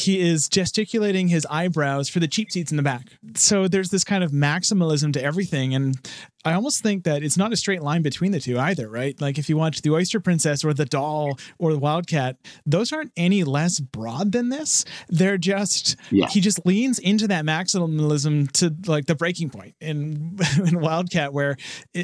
[0.00, 3.08] he is gesticulating his eyebrows for the cheap seats in the back.
[3.34, 5.98] So there's this kind of maximalism to everything, and
[6.44, 9.18] I almost think that it's not a straight line between the two either, right?
[9.20, 13.12] Like if you watch The Oyster Princess or The Doll or The Wildcat, those aren't
[13.16, 14.84] any less broad than this.
[15.08, 16.28] They're just yeah.
[16.28, 21.56] he just leans into that maximalism to like the breaking point in in Wildcat where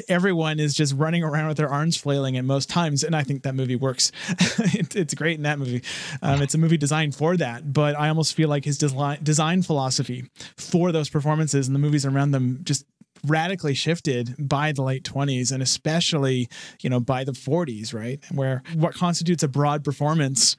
[0.07, 3.43] everyone is just running around with their arms flailing at most times, and I think
[3.43, 4.11] that movie works.
[4.29, 5.81] it, it's great in that movie.
[6.21, 9.63] Um, it's a movie designed for that, but I almost feel like his design design
[9.63, 12.85] philosophy for those performances and the movies around them just
[13.25, 16.49] radically shifted by the late 20s and especially
[16.81, 18.19] you know by the 40s right?
[18.31, 20.57] Where what constitutes a broad performance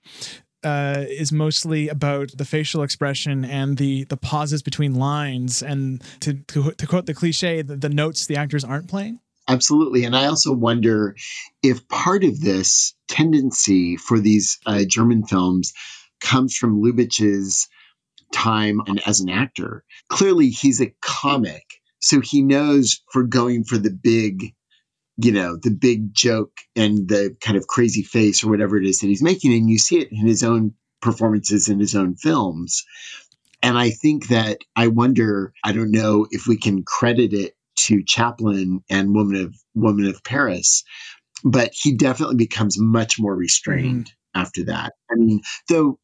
[0.64, 6.34] uh, is mostly about the facial expression and the the pauses between lines and to
[6.48, 9.20] to, to quote the cliche the, the notes the actors aren't playing.
[9.46, 10.04] Absolutely.
[10.04, 11.14] And i also wonder
[11.62, 15.72] if part of this tendency for these uh, german films
[16.20, 17.68] comes from lubitsch's
[18.32, 19.84] time and as an actor.
[20.08, 21.64] Clearly he's a comic
[22.00, 24.54] so he knows for going for the big,
[25.16, 29.00] you know, the big joke and the kind of crazy face or whatever it is
[29.00, 29.52] that he's making.
[29.52, 32.84] And you see it in his own performances in his own films.
[33.62, 37.54] And I think that I wonder, I don't know if we can credit it
[37.86, 40.84] to Chaplin and Woman of Woman of Paris,
[41.44, 44.40] but he definitely becomes much more restrained mm-hmm.
[44.40, 44.94] after that.
[45.10, 45.98] I mean, though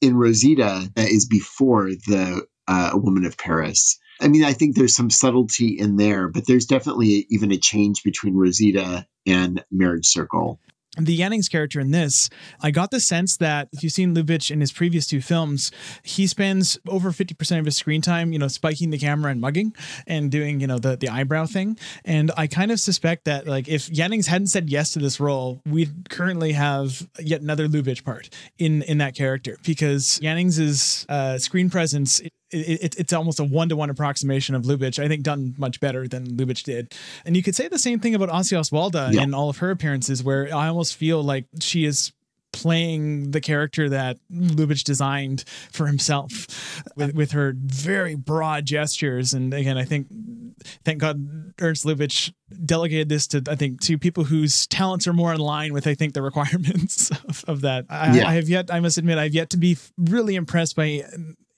[0.00, 4.96] in Rosita that is before the uh, Woman of Paris, I mean, I think there's
[4.96, 10.58] some subtlety in there, but there's definitely even a change between Rosita and Marriage Circle
[10.98, 12.28] the Jannings character in this,
[12.60, 15.70] I got the sense that if you've seen Lubitsch in his previous two films,
[16.02, 19.74] he spends over 50% of his screen time, you know, spiking the camera and mugging
[20.06, 21.78] and doing, you know, the, the eyebrow thing.
[22.04, 25.60] And I kind of suspect that, like, if Jannings hadn't said yes to this role,
[25.66, 31.70] we'd currently have yet another Lubitsch part in, in that character because Jannings' uh, screen
[31.70, 35.02] presence it, it, it's almost a one to one approximation of Lubitsch.
[35.02, 36.94] I think done much better than Lubitsch did.
[37.24, 39.22] And you could say the same thing about Ossie Oswalda yeah.
[39.22, 42.12] and all of her appearances, where I almost feel like she is
[42.52, 49.32] playing the character that Lubitsch designed for himself with, with her very broad gestures.
[49.32, 50.08] And again, I think,
[50.84, 52.32] thank God Ernst Lubitsch
[52.64, 55.94] delegated this to, I think, to people whose talents are more in line with, I
[55.94, 57.86] think, the requirements of, of that.
[57.88, 58.28] I, yeah.
[58.28, 61.04] I have yet, I must admit, I've yet to be really impressed by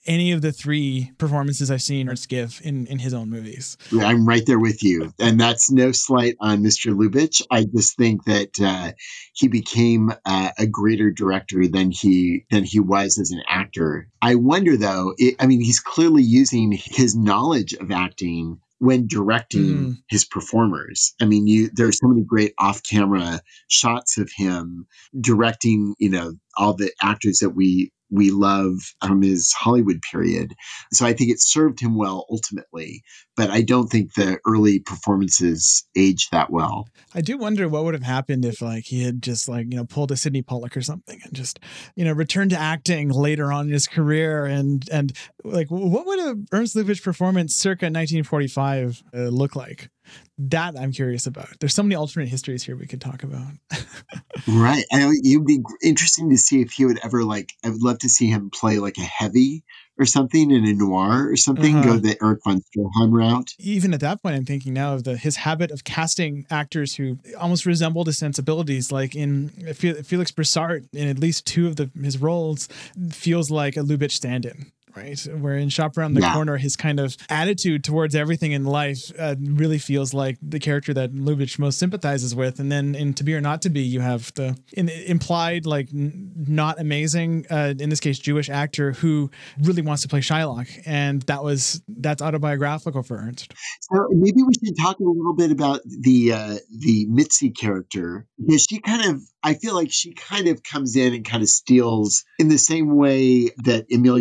[0.05, 3.77] any of the three performances I've seen Ernst give in, in his own movies.
[3.91, 5.13] Yeah, I'm right there with you.
[5.19, 6.93] And that's no slight on Mr.
[6.95, 7.41] Lubitsch.
[7.51, 8.93] I just think that uh,
[9.33, 14.07] he became uh, a greater director than he than he was as an actor.
[14.21, 19.61] I wonder though, it, I mean, he's clearly using his knowledge of acting when directing
[19.61, 19.97] mm.
[20.09, 21.13] his performers.
[21.21, 24.87] I mean, you there are so many great off-camera shots of him
[25.19, 30.53] directing, you know, all the actors that we we love from his Hollywood period.
[30.91, 33.03] So I think it served him well ultimately,
[33.37, 36.87] but I don't think the early performances aged that well.
[37.15, 39.85] I do wonder what would have happened if like he had just like, you know,
[39.85, 41.59] pulled a Sydney Pollack or something and just,
[41.95, 46.19] you know, returned to acting later on in his career and and like what would
[46.19, 49.89] a Ernst Lubitsch performance circa 1945 uh, look like?
[50.37, 51.59] That I'm curious about.
[51.59, 53.51] There's so many alternate histories here we could talk about.
[54.47, 54.83] right.
[54.91, 57.53] I it'd be interesting to see if he would ever like.
[57.63, 59.63] I would love to see him play like a heavy
[59.99, 61.75] or something in a noir or something.
[61.75, 61.93] Uh-huh.
[61.93, 63.53] Go the Erich von Stroheim route.
[63.59, 67.19] Even at that point, I'm thinking now of the his habit of casting actors who
[67.39, 68.91] almost resembled his sensibilities.
[68.91, 72.67] Like in Felix Bressart, in at least two of the his roles,
[73.11, 75.19] feels like a Lubitsch stand-in right?
[75.37, 76.33] Where in Shop Around the yeah.
[76.33, 80.93] Corner, his kind of attitude towards everything in life uh, really feels like the character
[80.93, 82.59] that Lubitsch most sympathizes with.
[82.59, 85.89] And then in To Be or Not to Be, you have the in, implied, like,
[85.93, 89.29] n- not amazing, uh, in this case, Jewish actor who
[89.61, 90.69] really wants to play Shylock.
[90.85, 93.53] And that was, that's autobiographical for Ernst.
[93.81, 98.65] So maybe we should talk a little bit about the, uh, the Mitzi character because
[98.69, 102.23] she kind of I feel like she kind of comes in and kind of steals
[102.37, 104.19] in the same way that Emil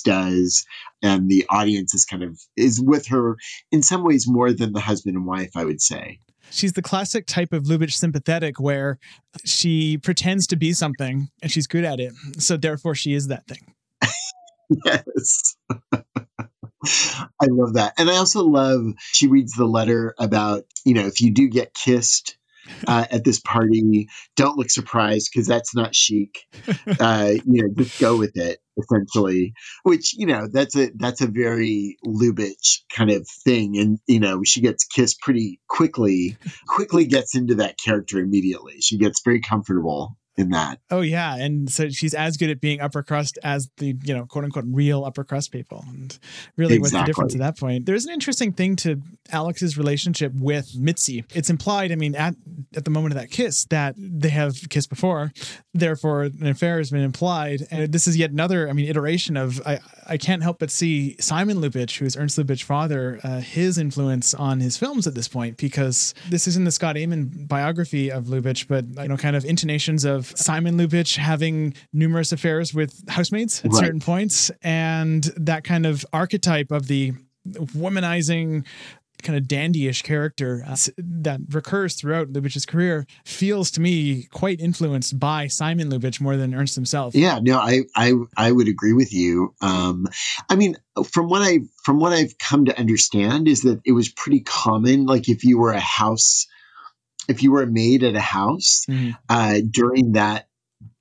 [0.00, 0.64] Does.
[1.02, 3.36] And the audience is kind of is with her
[3.70, 6.20] in some ways more than the husband and wife, I would say.
[6.50, 8.98] She's the classic type of Lubitsch sympathetic where
[9.44, 12.12] she pretends to be something and she's good at it.
[12.38, 13.74] So therefore she is that thing.
[14.84, 15.56] yes.
[16.82, 17.94] I love that.
[17.98, 18.82] And I also love
[19.12, 22.36] she reads the letter about, you know, if you do get kissed,
[22.86, 24.08] uh, at this party.
[24.36, 26.40] Don't look surprised because that's not chic.
[26.98, 28.58] Uh, you know, just go with it.
[28.78, 29.52] Essentially,
[29.82, 34.42] which you know that's a that's a very Lubitsch kind of thing, and you know
[34.44, 36.36] she gets kissed pretty quickly.
[36.66, 38.80] Quickly gets into that character immediately.
[38.80, 40.80] She gets very comfortable in that.
[40.90, 44.26] Oh yeah, and so she's as good at being upper crust as the you know
[44.26, 45.84] quote unquote real upper crust people.
[45.88, 46.18] And
[46.56, 46.78] really, exactly.
[46.80, 47.86] what's the difference at that point?
[47.86, 49.00] There's an interesting thing to
[49.30, 51.24] Alex's relationship with Mitzi.
[51.34, 52.34] It's implied, I mean, at
[52.74, 55.32] at the moment of that kiss, that they have kissed before,
[55.74, 57.66] therefore an affair has been implied.
[57.70, 61.16] And this is yet another, I mean, iteration of I I can't help but see
[61.20, 65.28] Simon Lubitsch, who is Ernst Lubitsch's father, uh, his influence on his films at this
[65.28, 69.44] point, because this isn't the Scott Eyman biography of Lubitsch, but you know, kind of
[69.44, 73.80] intonations of Simon Lubitsch having numerous affairs with housemaids at right.
[73.80, 77.12] certain points, and that kind of archetype of the
[77.46, 78.64] womanizing
[79.22, 85.18] kind of dandyish character uh, that recurs throughout Lubitsch's career feels to me quite influenced
[85.18, 87.14] by Simon Lubitsch more than Ernst himself.
[87.14, 89.54] Yeah, no, I I I would agree with you.
[89.60, 90.06] Um,
[90.48, 94.08] I mean, from what I from what I've come to understand is that it was
[94.08, 95.06] pretty common.
[95.06, 96.46] Like if you were a house
[97.30, 99.10] if you were a maid at a house mm-hmm.
[99.28, 100.46] uh, during that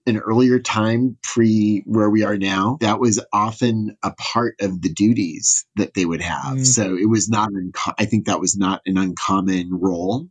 [0.05, 4.89] an earlier time pre where we are now that was often a part of the
[4.89, 6.63] duties that they would have mm-hmm.
[6.63, 10.27] so it was not unco- i think that was not an uncommon role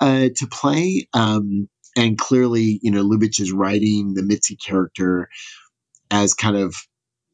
[0.00, 5.28] uh, to play um, and clearly you know lubitsch is writing the mitzi character
[6.10, 6.74] as kind of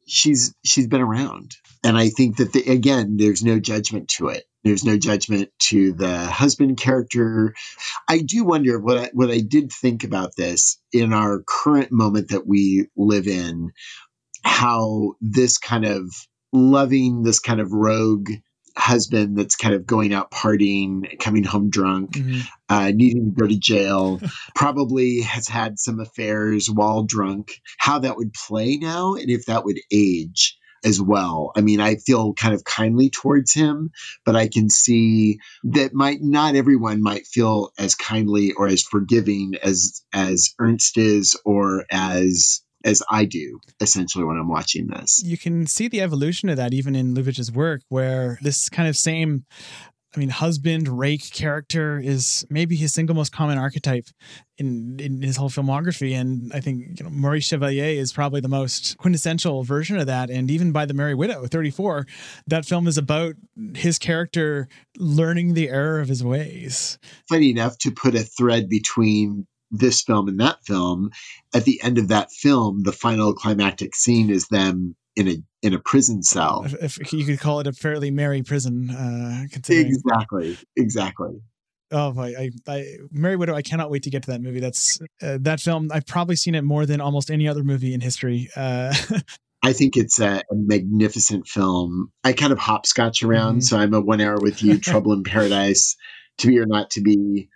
[0.07, 4.45] she's she's been around and i think that the, again there's no judgment to it
[4.67, 7.55] there's no judgment to the husband character.
[8.09, 12.29] I do wonder what I, what I did think about this in our current moment
[12.29, 13.71] that we live in,
[14.43, 16.11] how this kind of
[16.51, 18.29] loving this kind of rogue
[18.77, 22.41] husband that's kind of going out partying, coming home drunk, mm-hmm.
[22.69, 24.21] uh, needing to go to jail,
[24.55, 29.65] probably has had some affairs while drunk, how that would play now and if that
[29.65, 31.51] would age as well.
[31.55, 33.91] I mean, I feel kind of kindly towards him,
[34.25, 39.55] but I can see that might not everyone might feel as kindly or as forgiving
[39.61, 45.21] as as Ernst is or as as I do essentially when I'm watching this.
[45.23, 48.95] You can see the evolution of that even in Lubitsch's work where this kind of
[48.95, 49.45] same
[50.15, 54.07] I mean, husband rake character is maybe his single most common archetype
[54.57, 58.47] in in his whole filmography, and I think you know Maurice Chevalier is probably the
[58.47, 60.31] most quintessential version of that.
[60.31, 62.07] And even by the Merry Widow, thirty four,
[62.47, 63.35] that film is about
[63.75, 64.67] his character
[64.97, 66.97] learning the error of his ways.
[67.29, 71.11] Funny enough, to put a thread between this film and that film,
[71.53, 75.73] at the end of that film, the final climactic scene is them in a in
[75.73, 76.65] a prison cell.
[76.65, 81.41] If, if you could call it a fairly merry prison, uh, exactly, exactly.
[81.89, 83.55] Oh, I, I, I, Merry Widow.
[83.55, 84.59] I cannot wait to get to that movie.
[84.59, 85.89] That's uh, that film.
[85.91, 88.49] I've probably seen it more than almost any other movie in history.
[88.55, 88.93] Uh,
[89.63, 92.11] I think it's a, a, magnificent film.
[92.23, 93.61] I kind of hopscotch around, mm-hmm.
[93.61, 95.95] so I'm a one hour with you, Trouble in Paradise,
[96.39, 97.49] To Be or Not to Be,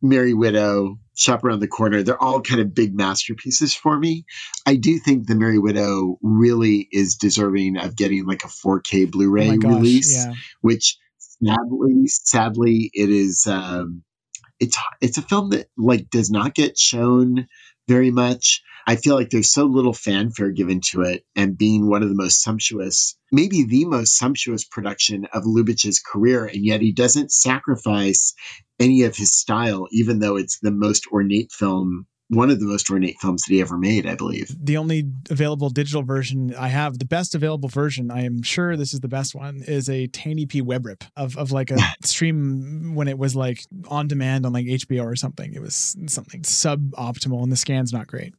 [0.00, 2.02] Merry Widow, Shop Around the Corner.
[2.02, 4.24] They're all kind of big masterpieces for me.
[4.66, 9.50] I do think The Merry Widow really is deserving of getting like a 4K Blu-ray
[9.50, 10.34] oh release, yeah.
[10.60, 13.46] which sadly, sadly, it is.
[13.46, 14.02] Um,
[14.60, 17.48] it's it's a film that like does not get shown
[17.88, 18.62] very much.
[18.86, 22.14] I feel like there's so little fanfare given to it, and being one of the
[22.14, 28.34] most sumptuous, maybe the most sumptuous production of Lubitsch's career, and yet he doesn't sacrifice
[28.80, 32.90] any of his style, even though it's the most ornate film one of the most
[32.90, 34.56] ornate films that he ever made, I believe.
[34.58, 38.94] The only available digital version I have, the best available version, I am sure this
[38.94, 43.06] is the best one, is a 1080p web rip of, of like a stream when
[43.06, 45.52] it was like on demand on like HBO or something.
[45.52, 48.34] It was something suboptimal and the scan's not great.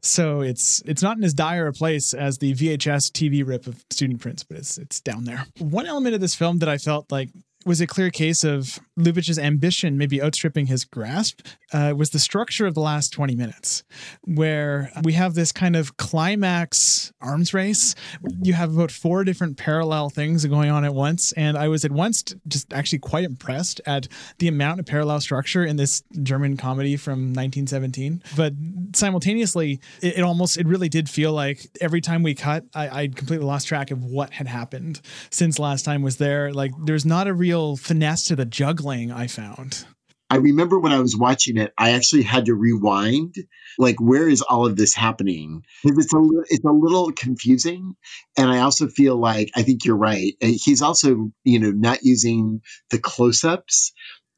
[0.00, 3.84] So it's it's not in as dire a place as the VHS TV rip of
[3.90, 5.46] Student Prince, but it's it's down there.
[5.58, 7.28] One element of this film that I felt like
[7.64, 11.40] was a clear case of Lubitsch's ambition maybe outstripping his grasp
[11.72, 13.82] uh, was the structure of the last 20 minutes,
[14.22, 17.94] where we have this kind of climax arms race.
[18.42, 21.32] You have about four different parallel things going on at once.
[21.32, 24.06] And I was at once just actually quite impressed at
[24.38, 28.22] the amount of parallel structure in this German comedy from 1917.
[28.36, 28.52] But
[28.94, 33.08] simultaneously, it, it almost, it really did feel like every time we cut, I, I
[33.08, 35.00] completely lost track of what had happened
[35.30, 36.52] since last time was there.
[36.52, 39.84] Like there's not a real real finesse to the juggling I found.
[40.28, 43.36] I remember when I was watching it, I actually had to rewind.
[43.78, 45.62] Like, where is all of this happening?
[45.84, 47.94] It's a it's a little confusing,
[48.36, 50.34] and I also feel like I think you're right.
[50.42, 53.92] Uh, he's also you know not using the close ups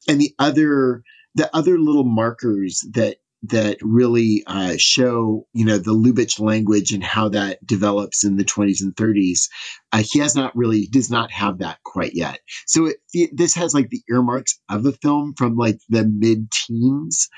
[0.07, 1.01] and the other
[1.33, 7.03] the other little markers that that really uh, show, you know, the Lubitsch language and
[7.03, 9.49] how that develops in the 20s and 30s.
[9.91, 12.39] Uh, he has not really does not have that quite yet.
[12.65, 16.51] So it, it, this has like the earmarks of the film from like the mid
[16.51, 17.29] teens,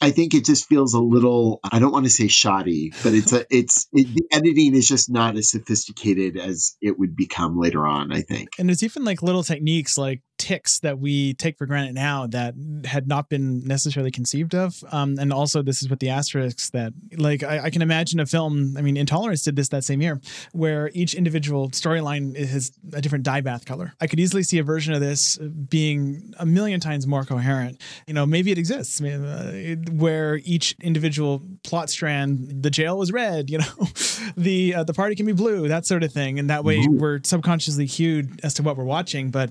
[0.00, 3.32] I think it just feels a little I don't want to say shoddy, but it's
[3.32, 7.86] a it's it, the editing is just not as sophisticated as it would become later
[7.86, 8.50] on, I think.
[8.58, 12.54] And there's even like little techniques like ticks that we take for granted now that
[12.84, 14.82] had not been necessarily conceived of.
[14.90, 18.26] Um, and also this is with the asterisks that like I, I, can imagine a
[18.26, 20.20] film, I mean Intolerance did this that same year,
[20.52, 23.92] where each individual storyline has a different dye bath color.
[24.00, 27.80] I could easily see a version of this being a million times more coherent.
[28.06, 29.00] You know, maybe it exists.
[29.00, 33.88] I mean, uh, it, where each individual plot strand, the jail was red, you know,
[34.36, 36.98] the uh, the party can be blue, that sort of thing, and that way mm-hmm.
[36.98, 39.30] we're subconsciously cued as to what we're watching.
[39.30, 39.50] But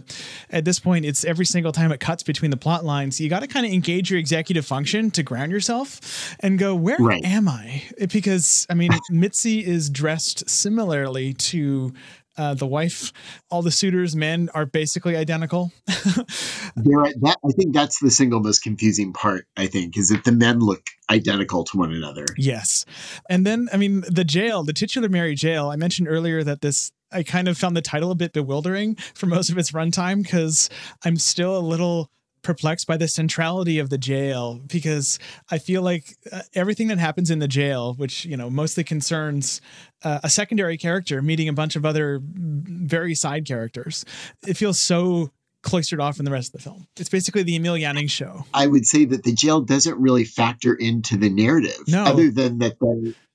[0.50, 3.42] at this point, it's every single time it cuts between the plot lines, you got
[3.42, 7.24] to kind of engage your executive function to ground yourself and go, where right.
[7.24, 7.84] am I?
[8.12, 11.94] Because I mean, Mitzi is dressed similarly to
[12.38, 13.12] uh, the wife,
[13.50, 15.72] all the suitors, men are basically identical.
[15.88, 19.48] that, I think that's the single most confusing part.
[19.58, 22.26] I think is that the men look identical to one another.
[22.38, 22.86] Yes,
[23.30, 25.70] and then I mean the jail, the titular Merry jail.
[25.70, 29.28] I mentioned earlier that this I kind of found the title a bit bewildering for
[29.28, 30.70] most of its runtime because
[31.06, 32.10] I'm still a little
[32.44, 35.18] perplexed by the centrality of the jail because
[35.50, 39.62] I feel like uh, everything that happens in the jail, which you know mostly concerns
[40.04, 44.06] uh, a secondary character meeting a bunch of other very side characters,
[44.46, 45.32] it feels so
[45.64, 46.86] cloistered off from the rest of the film.
[46.98, 48.46] It's basically the Emil Jannings show.
[48.54, 52.04] I would say that the jail doesn't really factor into the narrative, no.
[52.04, 52.78] other than that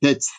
[0.02, 0.30] that's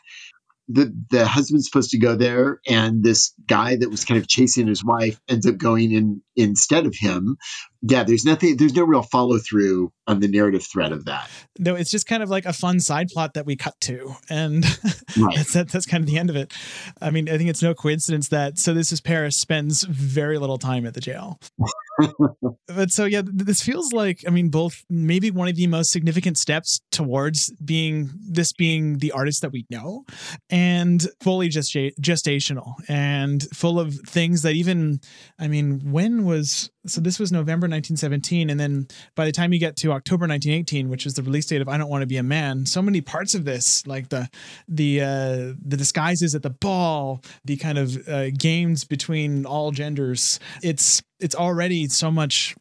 [0.70, 4.68] the the husband's supposed to go there and this guy that was kind of chasing
[4.68, 7.38] his wife ends up going in instead of him.
[7.82, 11.30] Yeah there's nothing there's no real follow through on the narrative thread of that.
[11.58, 14.64] No it's just kind of like a fun side plot that we cut to and
[15.18, 15.36] right.
[15.36, 16.54] that's that, that's kind of the end of it.
[17.02, 20.58] I mean i think it's no coincidence that so this is paris spends very little
[20.60, 21.40] time at the jail
[22.68, 26.38] but so yeah, this feels like I mean both maybe one of the most significant
[26.38, 30.06] steps towards being this being the artist that we know,
[30.50, 35.00] and fully gesta- gestational and full of things that even
[35.40, 39.60] I mean when was so this was November 1917, and then by the time you
[39.60, 42.18] get to October 1918, which is the release date of "I Don't Want to Be
[42.18, 44.30] a Man," so many parts of this, like the
[44.68, 50.40] the uh, the disguises at the ball, the kind of uh, games between all genders,
[50.62, 52.56] it's it's already so much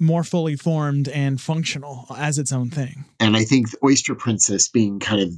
[0.00, 3.04] more fully formed and functional as its own thing.
[3.20, 5.30] And I think Oyster Princess being kind of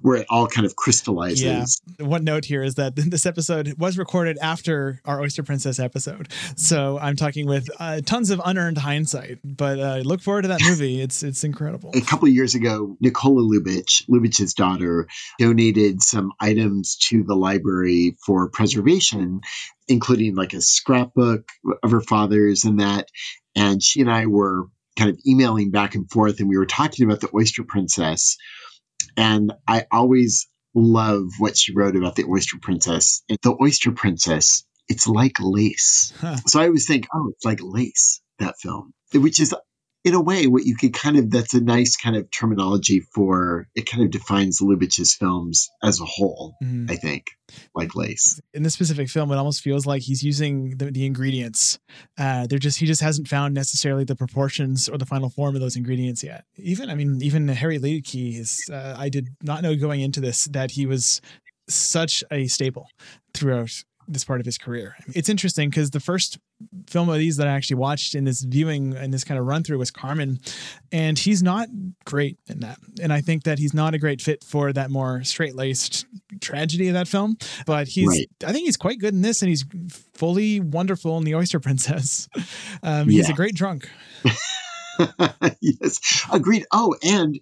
[0.00, 1.80] where it all kind of crystallizes.
[1.98, 2.06] Yeah.
[2.06, 6.98] One note here is that this episode was recorded after our Oyster Princess episode, so
[6.98, 9.38] I'm talking with uh, tons of unearned hindsight.
[9.44, 11.90] But uh, look forward to that movie; it's it's incredible.
[11.94, 15.06] A couple years ago, Nicola Lubitsch, Lubitsch's daughter,
[15.38, 19.42] donated some items to the library for preservation,
[19.86, 21.48] including like a scrapbook
[21.82, 23.08] of her father's and that.
[23.58, 27.04] And she and I were kind of emailing back and forth, and we were talking
[27.04, 28.36] about the Oyster Princess.
[29.16, 33.22] And I always love what she wrote about the Oyster Princess.
[33.28, 36.12] And the Oyster Princess, it's like lace.
[36.20, 36.36] Huh.
[36.46, 39.54] So I always think, oh, it's like lace, that film, which is
[40.08, 43.68] in a way, what you could kind of that's a nice kind of terminology for
[43.74, 46.90] it kind of defines Lubitsch's films as a whole, mm-hmm.
[46.90, 47.26] I think,
[47.74, 48.40] like lace.
[48.54, 51.78] In this specific film, it almost feels like he's using the, the ingredients.
[52.18, 55.60] Uh, they're just he just hasn't found necessarily the proportions or the final form of
[55.60, 56.44] those ingredients yet.
[56.56, 58.64] Even I mean, even Harry Liedtke is.
[58.72, 61.20] Uh, I did not know going into this that he was
[61.68, 62.88] such a staple
[63.34, 64.96] throughout this part of his career.
[65.14, 66.38] It's interesting because the first
[66.88, 69.62] film of these that I actually watched in this viewing and this kind of run
[69.62, 70.40] through was Carmen,
[70.90, 71.68] and he's not
[72.04, 72.78] great in that.
[73.00, 76.06] And I think that he's not a great fit for that more straight laced
[76.40, 77.36] tragedy of that film.
[77.66, 78.30] But he's, right.
[78.44, 79.64] I think he's quite good in this, and he's
[80.14, 82.28] fully wonderful in The Oyster Princess.
[82.82, 83.88] Um, he's a great drunk.
[85.60, 86.64] yes, agreed.
[86.72, 87.38] Oh, and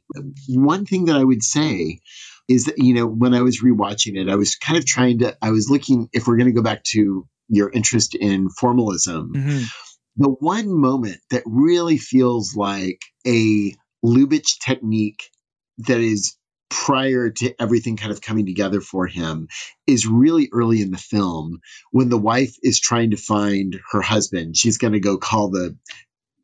[0.49, 2.01] one thing that I would say
[2.49, 5.37] is that you know when I was rewatching it, I was kind of trying to.
[5.43, 9.33] I was looking if we're going to go back to your interest in formalism.
[9.35, 9.63] Mm-hmm.
[10.19, 13.75] The one moment that really feels like a
[14.05, 15.31] Lubitsch technique
[15.79, 16.37] that is
[16.69, 19.49] prior to everything kind of coming together for him
[19.87, 24.57] is really early in the film when the wife is trying to find her husband.
[24.57, 25.77] She's going to go call the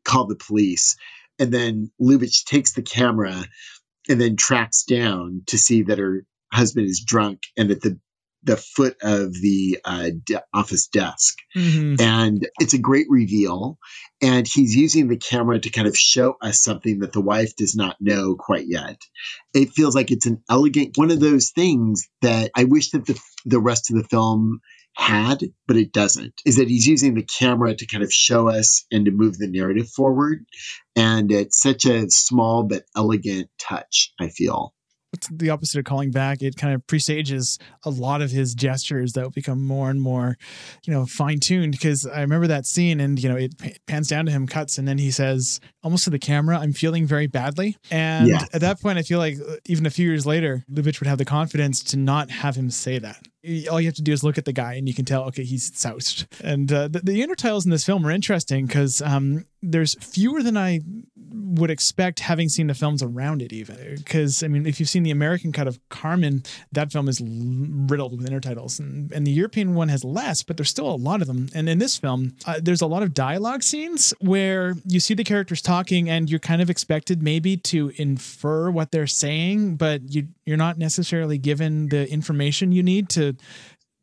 [0.03, 0.95] call the police.
[1.39, 3.43] And then Lubitsch takes the camera
[4.09, 7.99] and then tracks down to see that her husband is drunk and at the
[8.43, 11.37] the foot of the uh, de- office desk.
[11.55, 11.95] Mm-hmm.
[12.01, 13.77] And it's a great reveal.
[14.21, 17.75] And he's using the camera to kind of show us something that the wife does
[17.75, 18.97] not know quite yet.
[19.53, 23.19] It feels like it's an elegant, one of those things that I wish that the,
[23.45, 24.59] the rest of the film
[24.93, 28.85] had, but it doesn't, is that he's using the camera to kind of show us
[28.91, 30.45] and to move the narrative forward.
[30.95, 34.73] And it's such a small but elegant touch, I feel
[35.13, 36.41] it's the opposite of calling back.
[36.41, 40.37] It kind of presages a lot of his gestures that will become more and more,
[40.85, 41.73] you know, fine tuned.
[41.73, 43.53] Because I remember that scene, and you know, it
[43.85, 47.05] pans down to him, cuts, and then he says, almost to the camera, "I'm feeling
[47.05, 48.45] very badly." And yeah.
[48.53, 51.19] at that point, I feel like uh, even a few years later, Lubitsch would have
[51.19, 53.21] the confidence to not have him say that
[53.69, 55.43] all you have to do is look at the guy and you can tell okay
[55.43, 59.95] he's soused and uh, the, the intertitles in this film are interesting because um, there's
[59.95, 60.79] fewer than i
[61.53, 63.95] would expect having seen the films around it even.
[63.95, 68.17] Because i mean if you've seen the american cut of carmen that film is riddled
[68.17, 71.27] with intertitles and, and the european one has less but there's still a lot of
[71.27, 71.49] them.
[71.53, 75.23] And in this film uh, there's a lot of dialogue scenes where you see the
[75.23, 80.27] characters talking and you're kind of expected maybe to infer what they're saying but you
[80.45, 83.35] you're not necessarily given the information you need to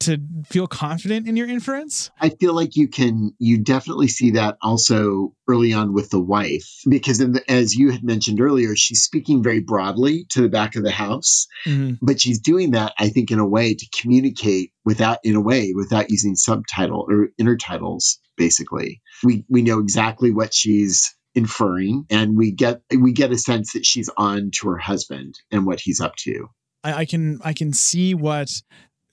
[0.00, 2.10] to feel confident in your inference?
[2.20, 6.80] I feel like you can, you definitely see that also early on with the wife,
[6.88, 10.82] because the, as you had mentioned earlier, she's speaking very broadly to the back of
[10.82, 11.94] the house, mm-hmm.
[12.02, 15.72] but she's doing that, I think, in a way to communicate without, in a way,
[15.74, 19.02] without using subtitle or intertitles, basically.
[19.22, 23.86] We, we know exactly what she's inferring and we get we get a sense that
[23.86, 26.48] she's on to her husband and what he's up to
[26.82, 28.50] I, I can I can see what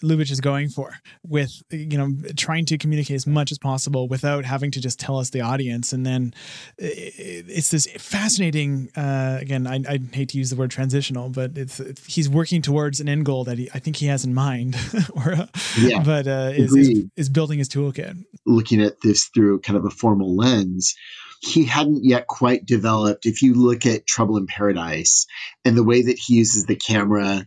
[0.03, 4.45] Lubitsch is going for with you know trying to communicate as much as possible without
[4.45, 5.93] having to just tell us the audience.
[5.93, 6.33] And then
[6.77, 11.79] it's this fascinating uh, again I, I hate to use the word transitional but it's,
[11.79, 14.75] it's, he's working towards an end goal that he, I think he has in mind.
[15.15, 15.47] Or uh,
[15.79, 18.23] yeah, but uh, is, is, is building his toolkit.
[18.45, 20.95] Looking at this through kind of a formal lens
[21.41, 25.27] he hadn't yet quite developed if you look at Trouble in Paradise
[25.63, 27.45] and the way that he uses the camera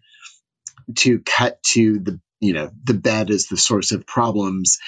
[0.96, 4.78] to cut to the you know the bed is the source of problems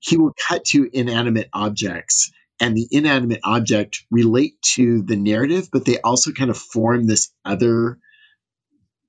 [0.00, 2.30] he will cut to inanimate objects
[2.60, 7.30] and the inanimate object relate to the narrative but they also kind of form this
[7.44, 7.98] other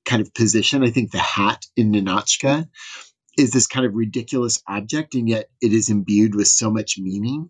[0.06, 2.68] kind of position i think the hat in Ninotchka
[3.38, 7.50] is this kind of ridiculous object and yet it is imbued with so much meaning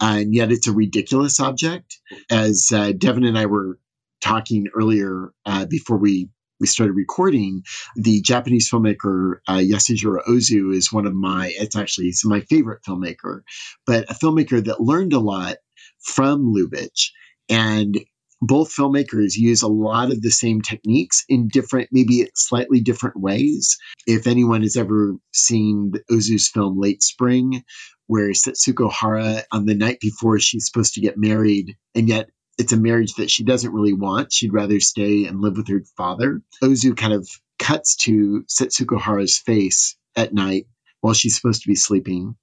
[0.00, 1.98] and yet it's a ridiculous object.
[2.30, 3.78] As uh, Devin and I were
[4.20, 6.28] talking earlier uh, before we
[6.64, 7.62] we started recording,
[7.94, 12.80] the Japanese filmmaker uh, Yasujiro Ozu is one of my, it's actually he's my favorite
[12.88, 13.42] filmmaker,
[13.86, 15.56] but a filmmaker that learned a lot
[16.00, 17.10] from Lubitsch.
[17.50, 18.02] And
[18.40, 23.76] both filmmakers use a lot of the same techniques in different, maybe slightly different ways.
[24.06, 27.62] If anyone has ever seen Ozu's film Late Spring,
[28.06, 32.72] where Setsuko Hara, on the night before she's supposed to get married, and yet it's
[32.72, 34.32] a marriage that she doesn't really want.
[34.32, 36.42] She'd rather stay and live with her father.
[36.62, 37.28] Ozu kind of
[37.58, 40.66] cuts to Setsuko Hara's face at night
[41.00, 42.34] while she's supposed to be sleeping,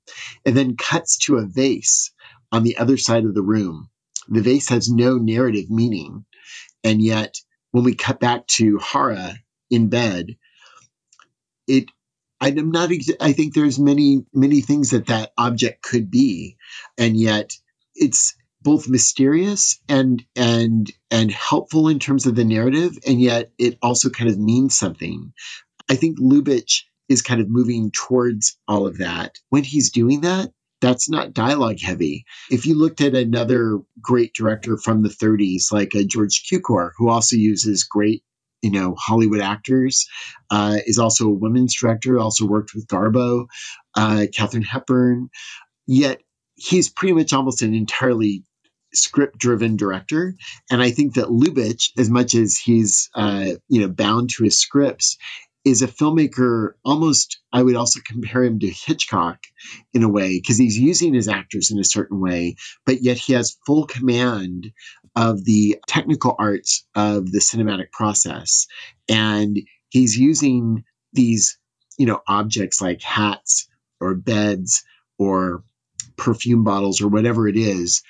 [0.46, 2.12] and then cuts to a vase
[2.52, 3.90] on the other side of the room.
[4.28, 6.26] The vase has no narrative meaning.
[6.84, 7.38] And yet,
[7.72, 9.36] when we cut back to Hara
[9.70, 10.38] in bed,
[11.68, 11.86] it
[12.40, 12.90] I'm not.
[13.20, 16.58] I think there's many many things that that object could be,
[16.98, 17.52] and yet
[17.96, 23.78] it's both mysterious and and and helpful in terms of the narrative, and yet it
[23.82, 25.34] also kind of means something.
[25.90, 29.38] I think Lubitsch is kind of moving towards all of that.
[29.50, 32.26] When he's doing that, that's not dialogue heavy.
[32.50, 37.10] If you looked at another great director from the 30s, like uh, George Cukor, who
[37.10, 38.24] also uses great
[38.62, 40.08] you know Hollywood actors.
[40.50, 42.20] Uh, is also a women's director.
[42.20, 43.48] Also worked with Garbo,
[43.96, 45.30] uh, Hepburn.
[45.88, 46.22] Yet
[46.56, 48.44] he's pretty much almost an entirely
[48.94, 50.36] script driven director.
[50.70, 54.60] And i think that lubitsch as much as he's uh, you know bound to his
[54.60, 55.18] scripts
[55.64, 59.38] is a filmmaker almost i would also compare him to hitchcock
[59.94, 63.34] in a way because he's using his actors in a certain way but yet he
[63.34, 64.72] has full command
[65.16, 68.68] of the technical arts of the cinematic process.
[69.10, 70.84] And he's using
[71.14, 71.58] these
[71.98, 73.68] you know objects like hats
[74.00, 74.84] or beds
[75.18, 75.64] or
[76.18, 78.02] perfume bottles or whatever it is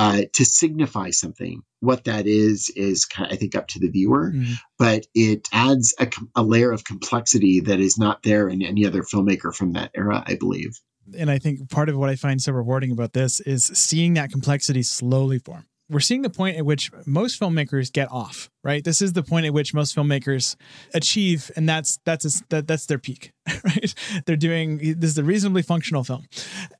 [0.00, 1.60] uh, to signify something.
[1.80, 4.54] What that is is I think up to the viewer, mm-hmm.
[4.78, 9.02] but it adds a, a layer of complexity that is not there in any other
[9.02, 10.70] filmmaker from that era, I believe.
[11.18, 14.30] And I think part of what I find so rewarding about this is seeing that
[14.30, 18.84] complexity slowly form we're seeing the point at which most filmmakers get off right?
[18.84, 20.56] This is the point at which most filmmakers
[20.94, 23.32] achieve and that's that's a, that, that's their peak
[23.64, 23.94] right?
[24.26, 26.26] They're doing this is a reasonably functional film.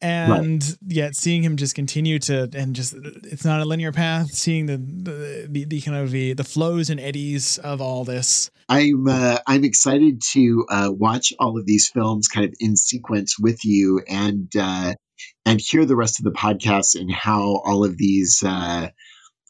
[0.01, 0.77] And right.
[0.87, 2.95] yet seeing him just continue to and just
[3.25, 6.91] it's not a linear path seeing the the, the, the kind of the, the flows
[6.91, 8.51] and eddies of all this.
[8.69, 13.39] I'm uh, i'm excited to uh, watch all of these films kind of in sequence
[13.39, 14.95] with you and uh,
[15.47, 18.89] and hear the rest of the podcast and how all of these uh,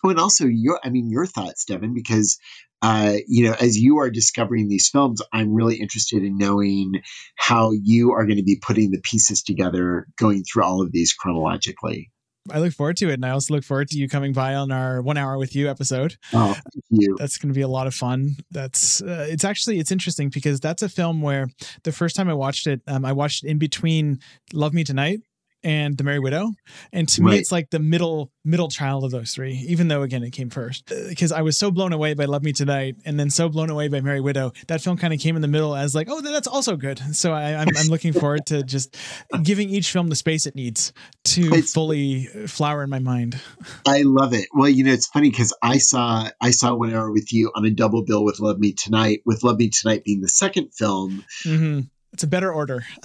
[0.04, 2.38] oh, and also your i mean your thoughts devin because
[2.82, 6.92] uh, you know as you are discovering these films i'm really interested in knowing
[7.36, 11.12] how you are going to be putting the pieces together going through all of these
[11.12, 12.10] chronologically
[12.50, 14.72] I look forward to it, and I also look forward to you coming by on
[14.72, 16.16] our one hour with you episode.
[16.32, 16.56] Oh,
[16.88, 17.16] you.
[17.18, 18.36] That's going to be a lot of fun.
[18.50, 21.48] That's uh, it's actually it's interesting because that's a film where
[21.84, 24.20] the first time I watched it, um, I watched in between
[24.52, 25.20] Love Me Tonight
[25.62, 26.50] and The Merry Widow.
[26.92, 27.32] And to right.
[27.32, 30.50] me, it's like the middle middle child of those three, even though again it came
[30.50, 30.86] first.
[31.08, 33.70] Because uh, I was so blown away by Love Me Tonight, and then so blown
[33.70, 34.52] away by Merry Widow.
[34.68, 36.98] That film kind of came in the middle as like, oh, that's also good.
[37.14, 38.96] So I, am I'm, I'm looking forward to just
[39.42, 40.92] giving each film the space it needs
[41.24, 43.40] to it's, fully flower in my mind.
[43.86, 44.48] I love it.
[44.54, 47.64] Well, you know, it's funny because I saw I saw One Hour with You on
[47.64, 51.24] a double bill with Love Me Tonight, with Love Me Tonight being the second film.
[51.44, 51.80] Mm-hmm
[52.20, 52.84] it's a better order.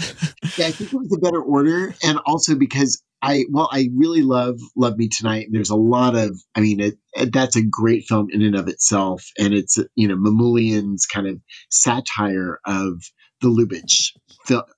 [0.58, 4.24] yeah, I think it was a better order, and also because I well, I really
[4.24, 8.04] love Love Me Tonight, there's a lot of, I mean, it, it, that's a great
[8.10, 11.40] film in and of itself, and it's you know Mamoulian's kind of
[11.70, 13.02] satire of
[13.40, 14.12] the Lubitsch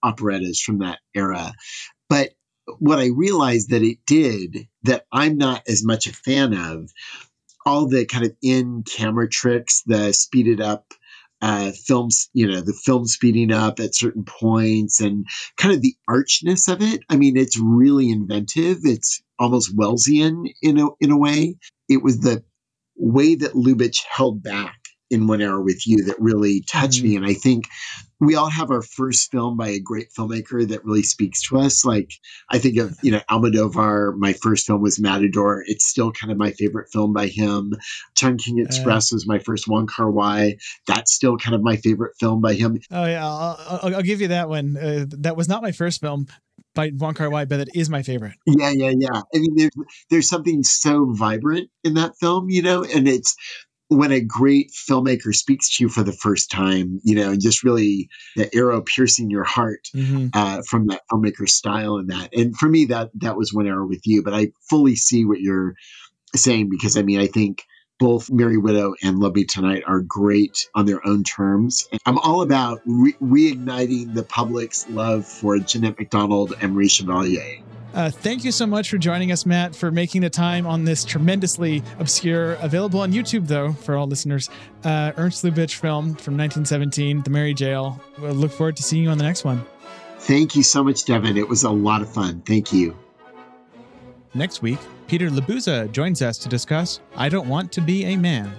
[0.05, 1.51] operettas from that era,
[2.07, 2.29] but
[2.77, 6.91] what I realized that it did that I'm not as much a fan of
[7.65, 10.93] all the kind of in camera tricks, the speeded up
[11.41, 15.25] uh, films, you know, the film speeding up at certain points and
[15.57, 17.01] kind of the archness of it.
[17.09, 18.79] I mean, it's really inventive.
[18.83, 21.57] It's almost Wellesian in a, in a way.
[21.89, 22.43] It was the
[22.95, 24.76] way that Lubitsch held back
[25.09, 27.07] in One Hour with You that really touched mm-hmm.
[27.07, 27.15] me.
[27.15, 27.67] And I think
[28.19, 31.85] we all have our first film by a great filmmaker that really speaks to us.
[31.85, 32.11] Like
[32.49, 35.63] I think of, you know, Almodovar, my first film was Matador.
[35.65, 37.73] It's still kind of my favorite film by him.
[38.15, 40.57] Chungking Express uh, was my first Wong Kar Wai.
[40.87, 42.79] That's still kind of my favorite film by him.
[42.91, 44.77] Oh yeah, I'll, I'll, I'll give you that one.
[44.77, 46.27] Uh, that was not my first film
[46.73, 48.35] by Wong Kar Wai, but it is my favorite.
[48.45, 49.21] Yeah, yeah, yeah.
[49.33, 49.71] I mean, there's
[50.09, 53.35] there's something so vibrant in that film, you know, and it's
[53.89, 58.09] when a great filmmaker speaks to you for the first time, you know, just really
[58.35, 60.29] the arrow piercing your heart Mhm.
[60.33, 62.29] uh, from that filmmaker style and that.
[62.33, 64.23] And for me, that that was One Hour with You.
[64.23, 65.75] But I fully see what you're
[66.35, 67.63] saying because I mean, I think
[67.99, 71.83] both Merry Widow and Love Me Tonight are great on their own terms.
[71.91, 77.41] And I'm all about re- reigniting the public's love for Jeanette MacDonald and Maurice Chevalier.
[77.97, 81.03] Uh, thank you so much for joining us, Matt, for making the time on this
[81.03, 84.51] tremendously obscure, available on YouTube, though, for all listeners,
[84.83, 87.99] uh, Ernst Lubitsch film from 1917, The Merry Jail.
[88.19, 89.65] We'll look forward to seeing you on the next one.
[90.19, 91.37] Thank you so much, Devin.
[91.37, 92.41] It was a lot of fun.
[92.41, 92.95] Thank you.
[94.35, 94.77] Next week,
[95.07, 98.53] Peter Labuza joins us to discuss I Don't Want to Be a Man.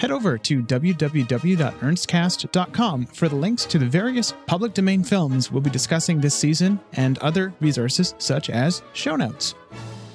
[0.00, 5.68] Head over to www.ernstcast.com for the links to the various public domain films we'll be
[5.68, 9.54] discussing this season and other resources such as show notes.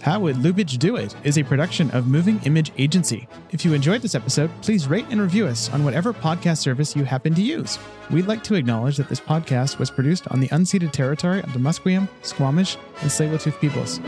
[0.01, 3.27] How Would Lubitsch Do It is a production of Moving Image Agency.
[3.51, 7.03] If you enjoyed this episode, please rate and review us on whatever podcast service you
[7.03, 7.77] happen to use.
[8.09, 11.59] We'd like to acknowledge that this podcast was produced on the unceded territory of the
[11.59, 13.99] Musqueam, Squamish, and Tsleil-Waututh peoples.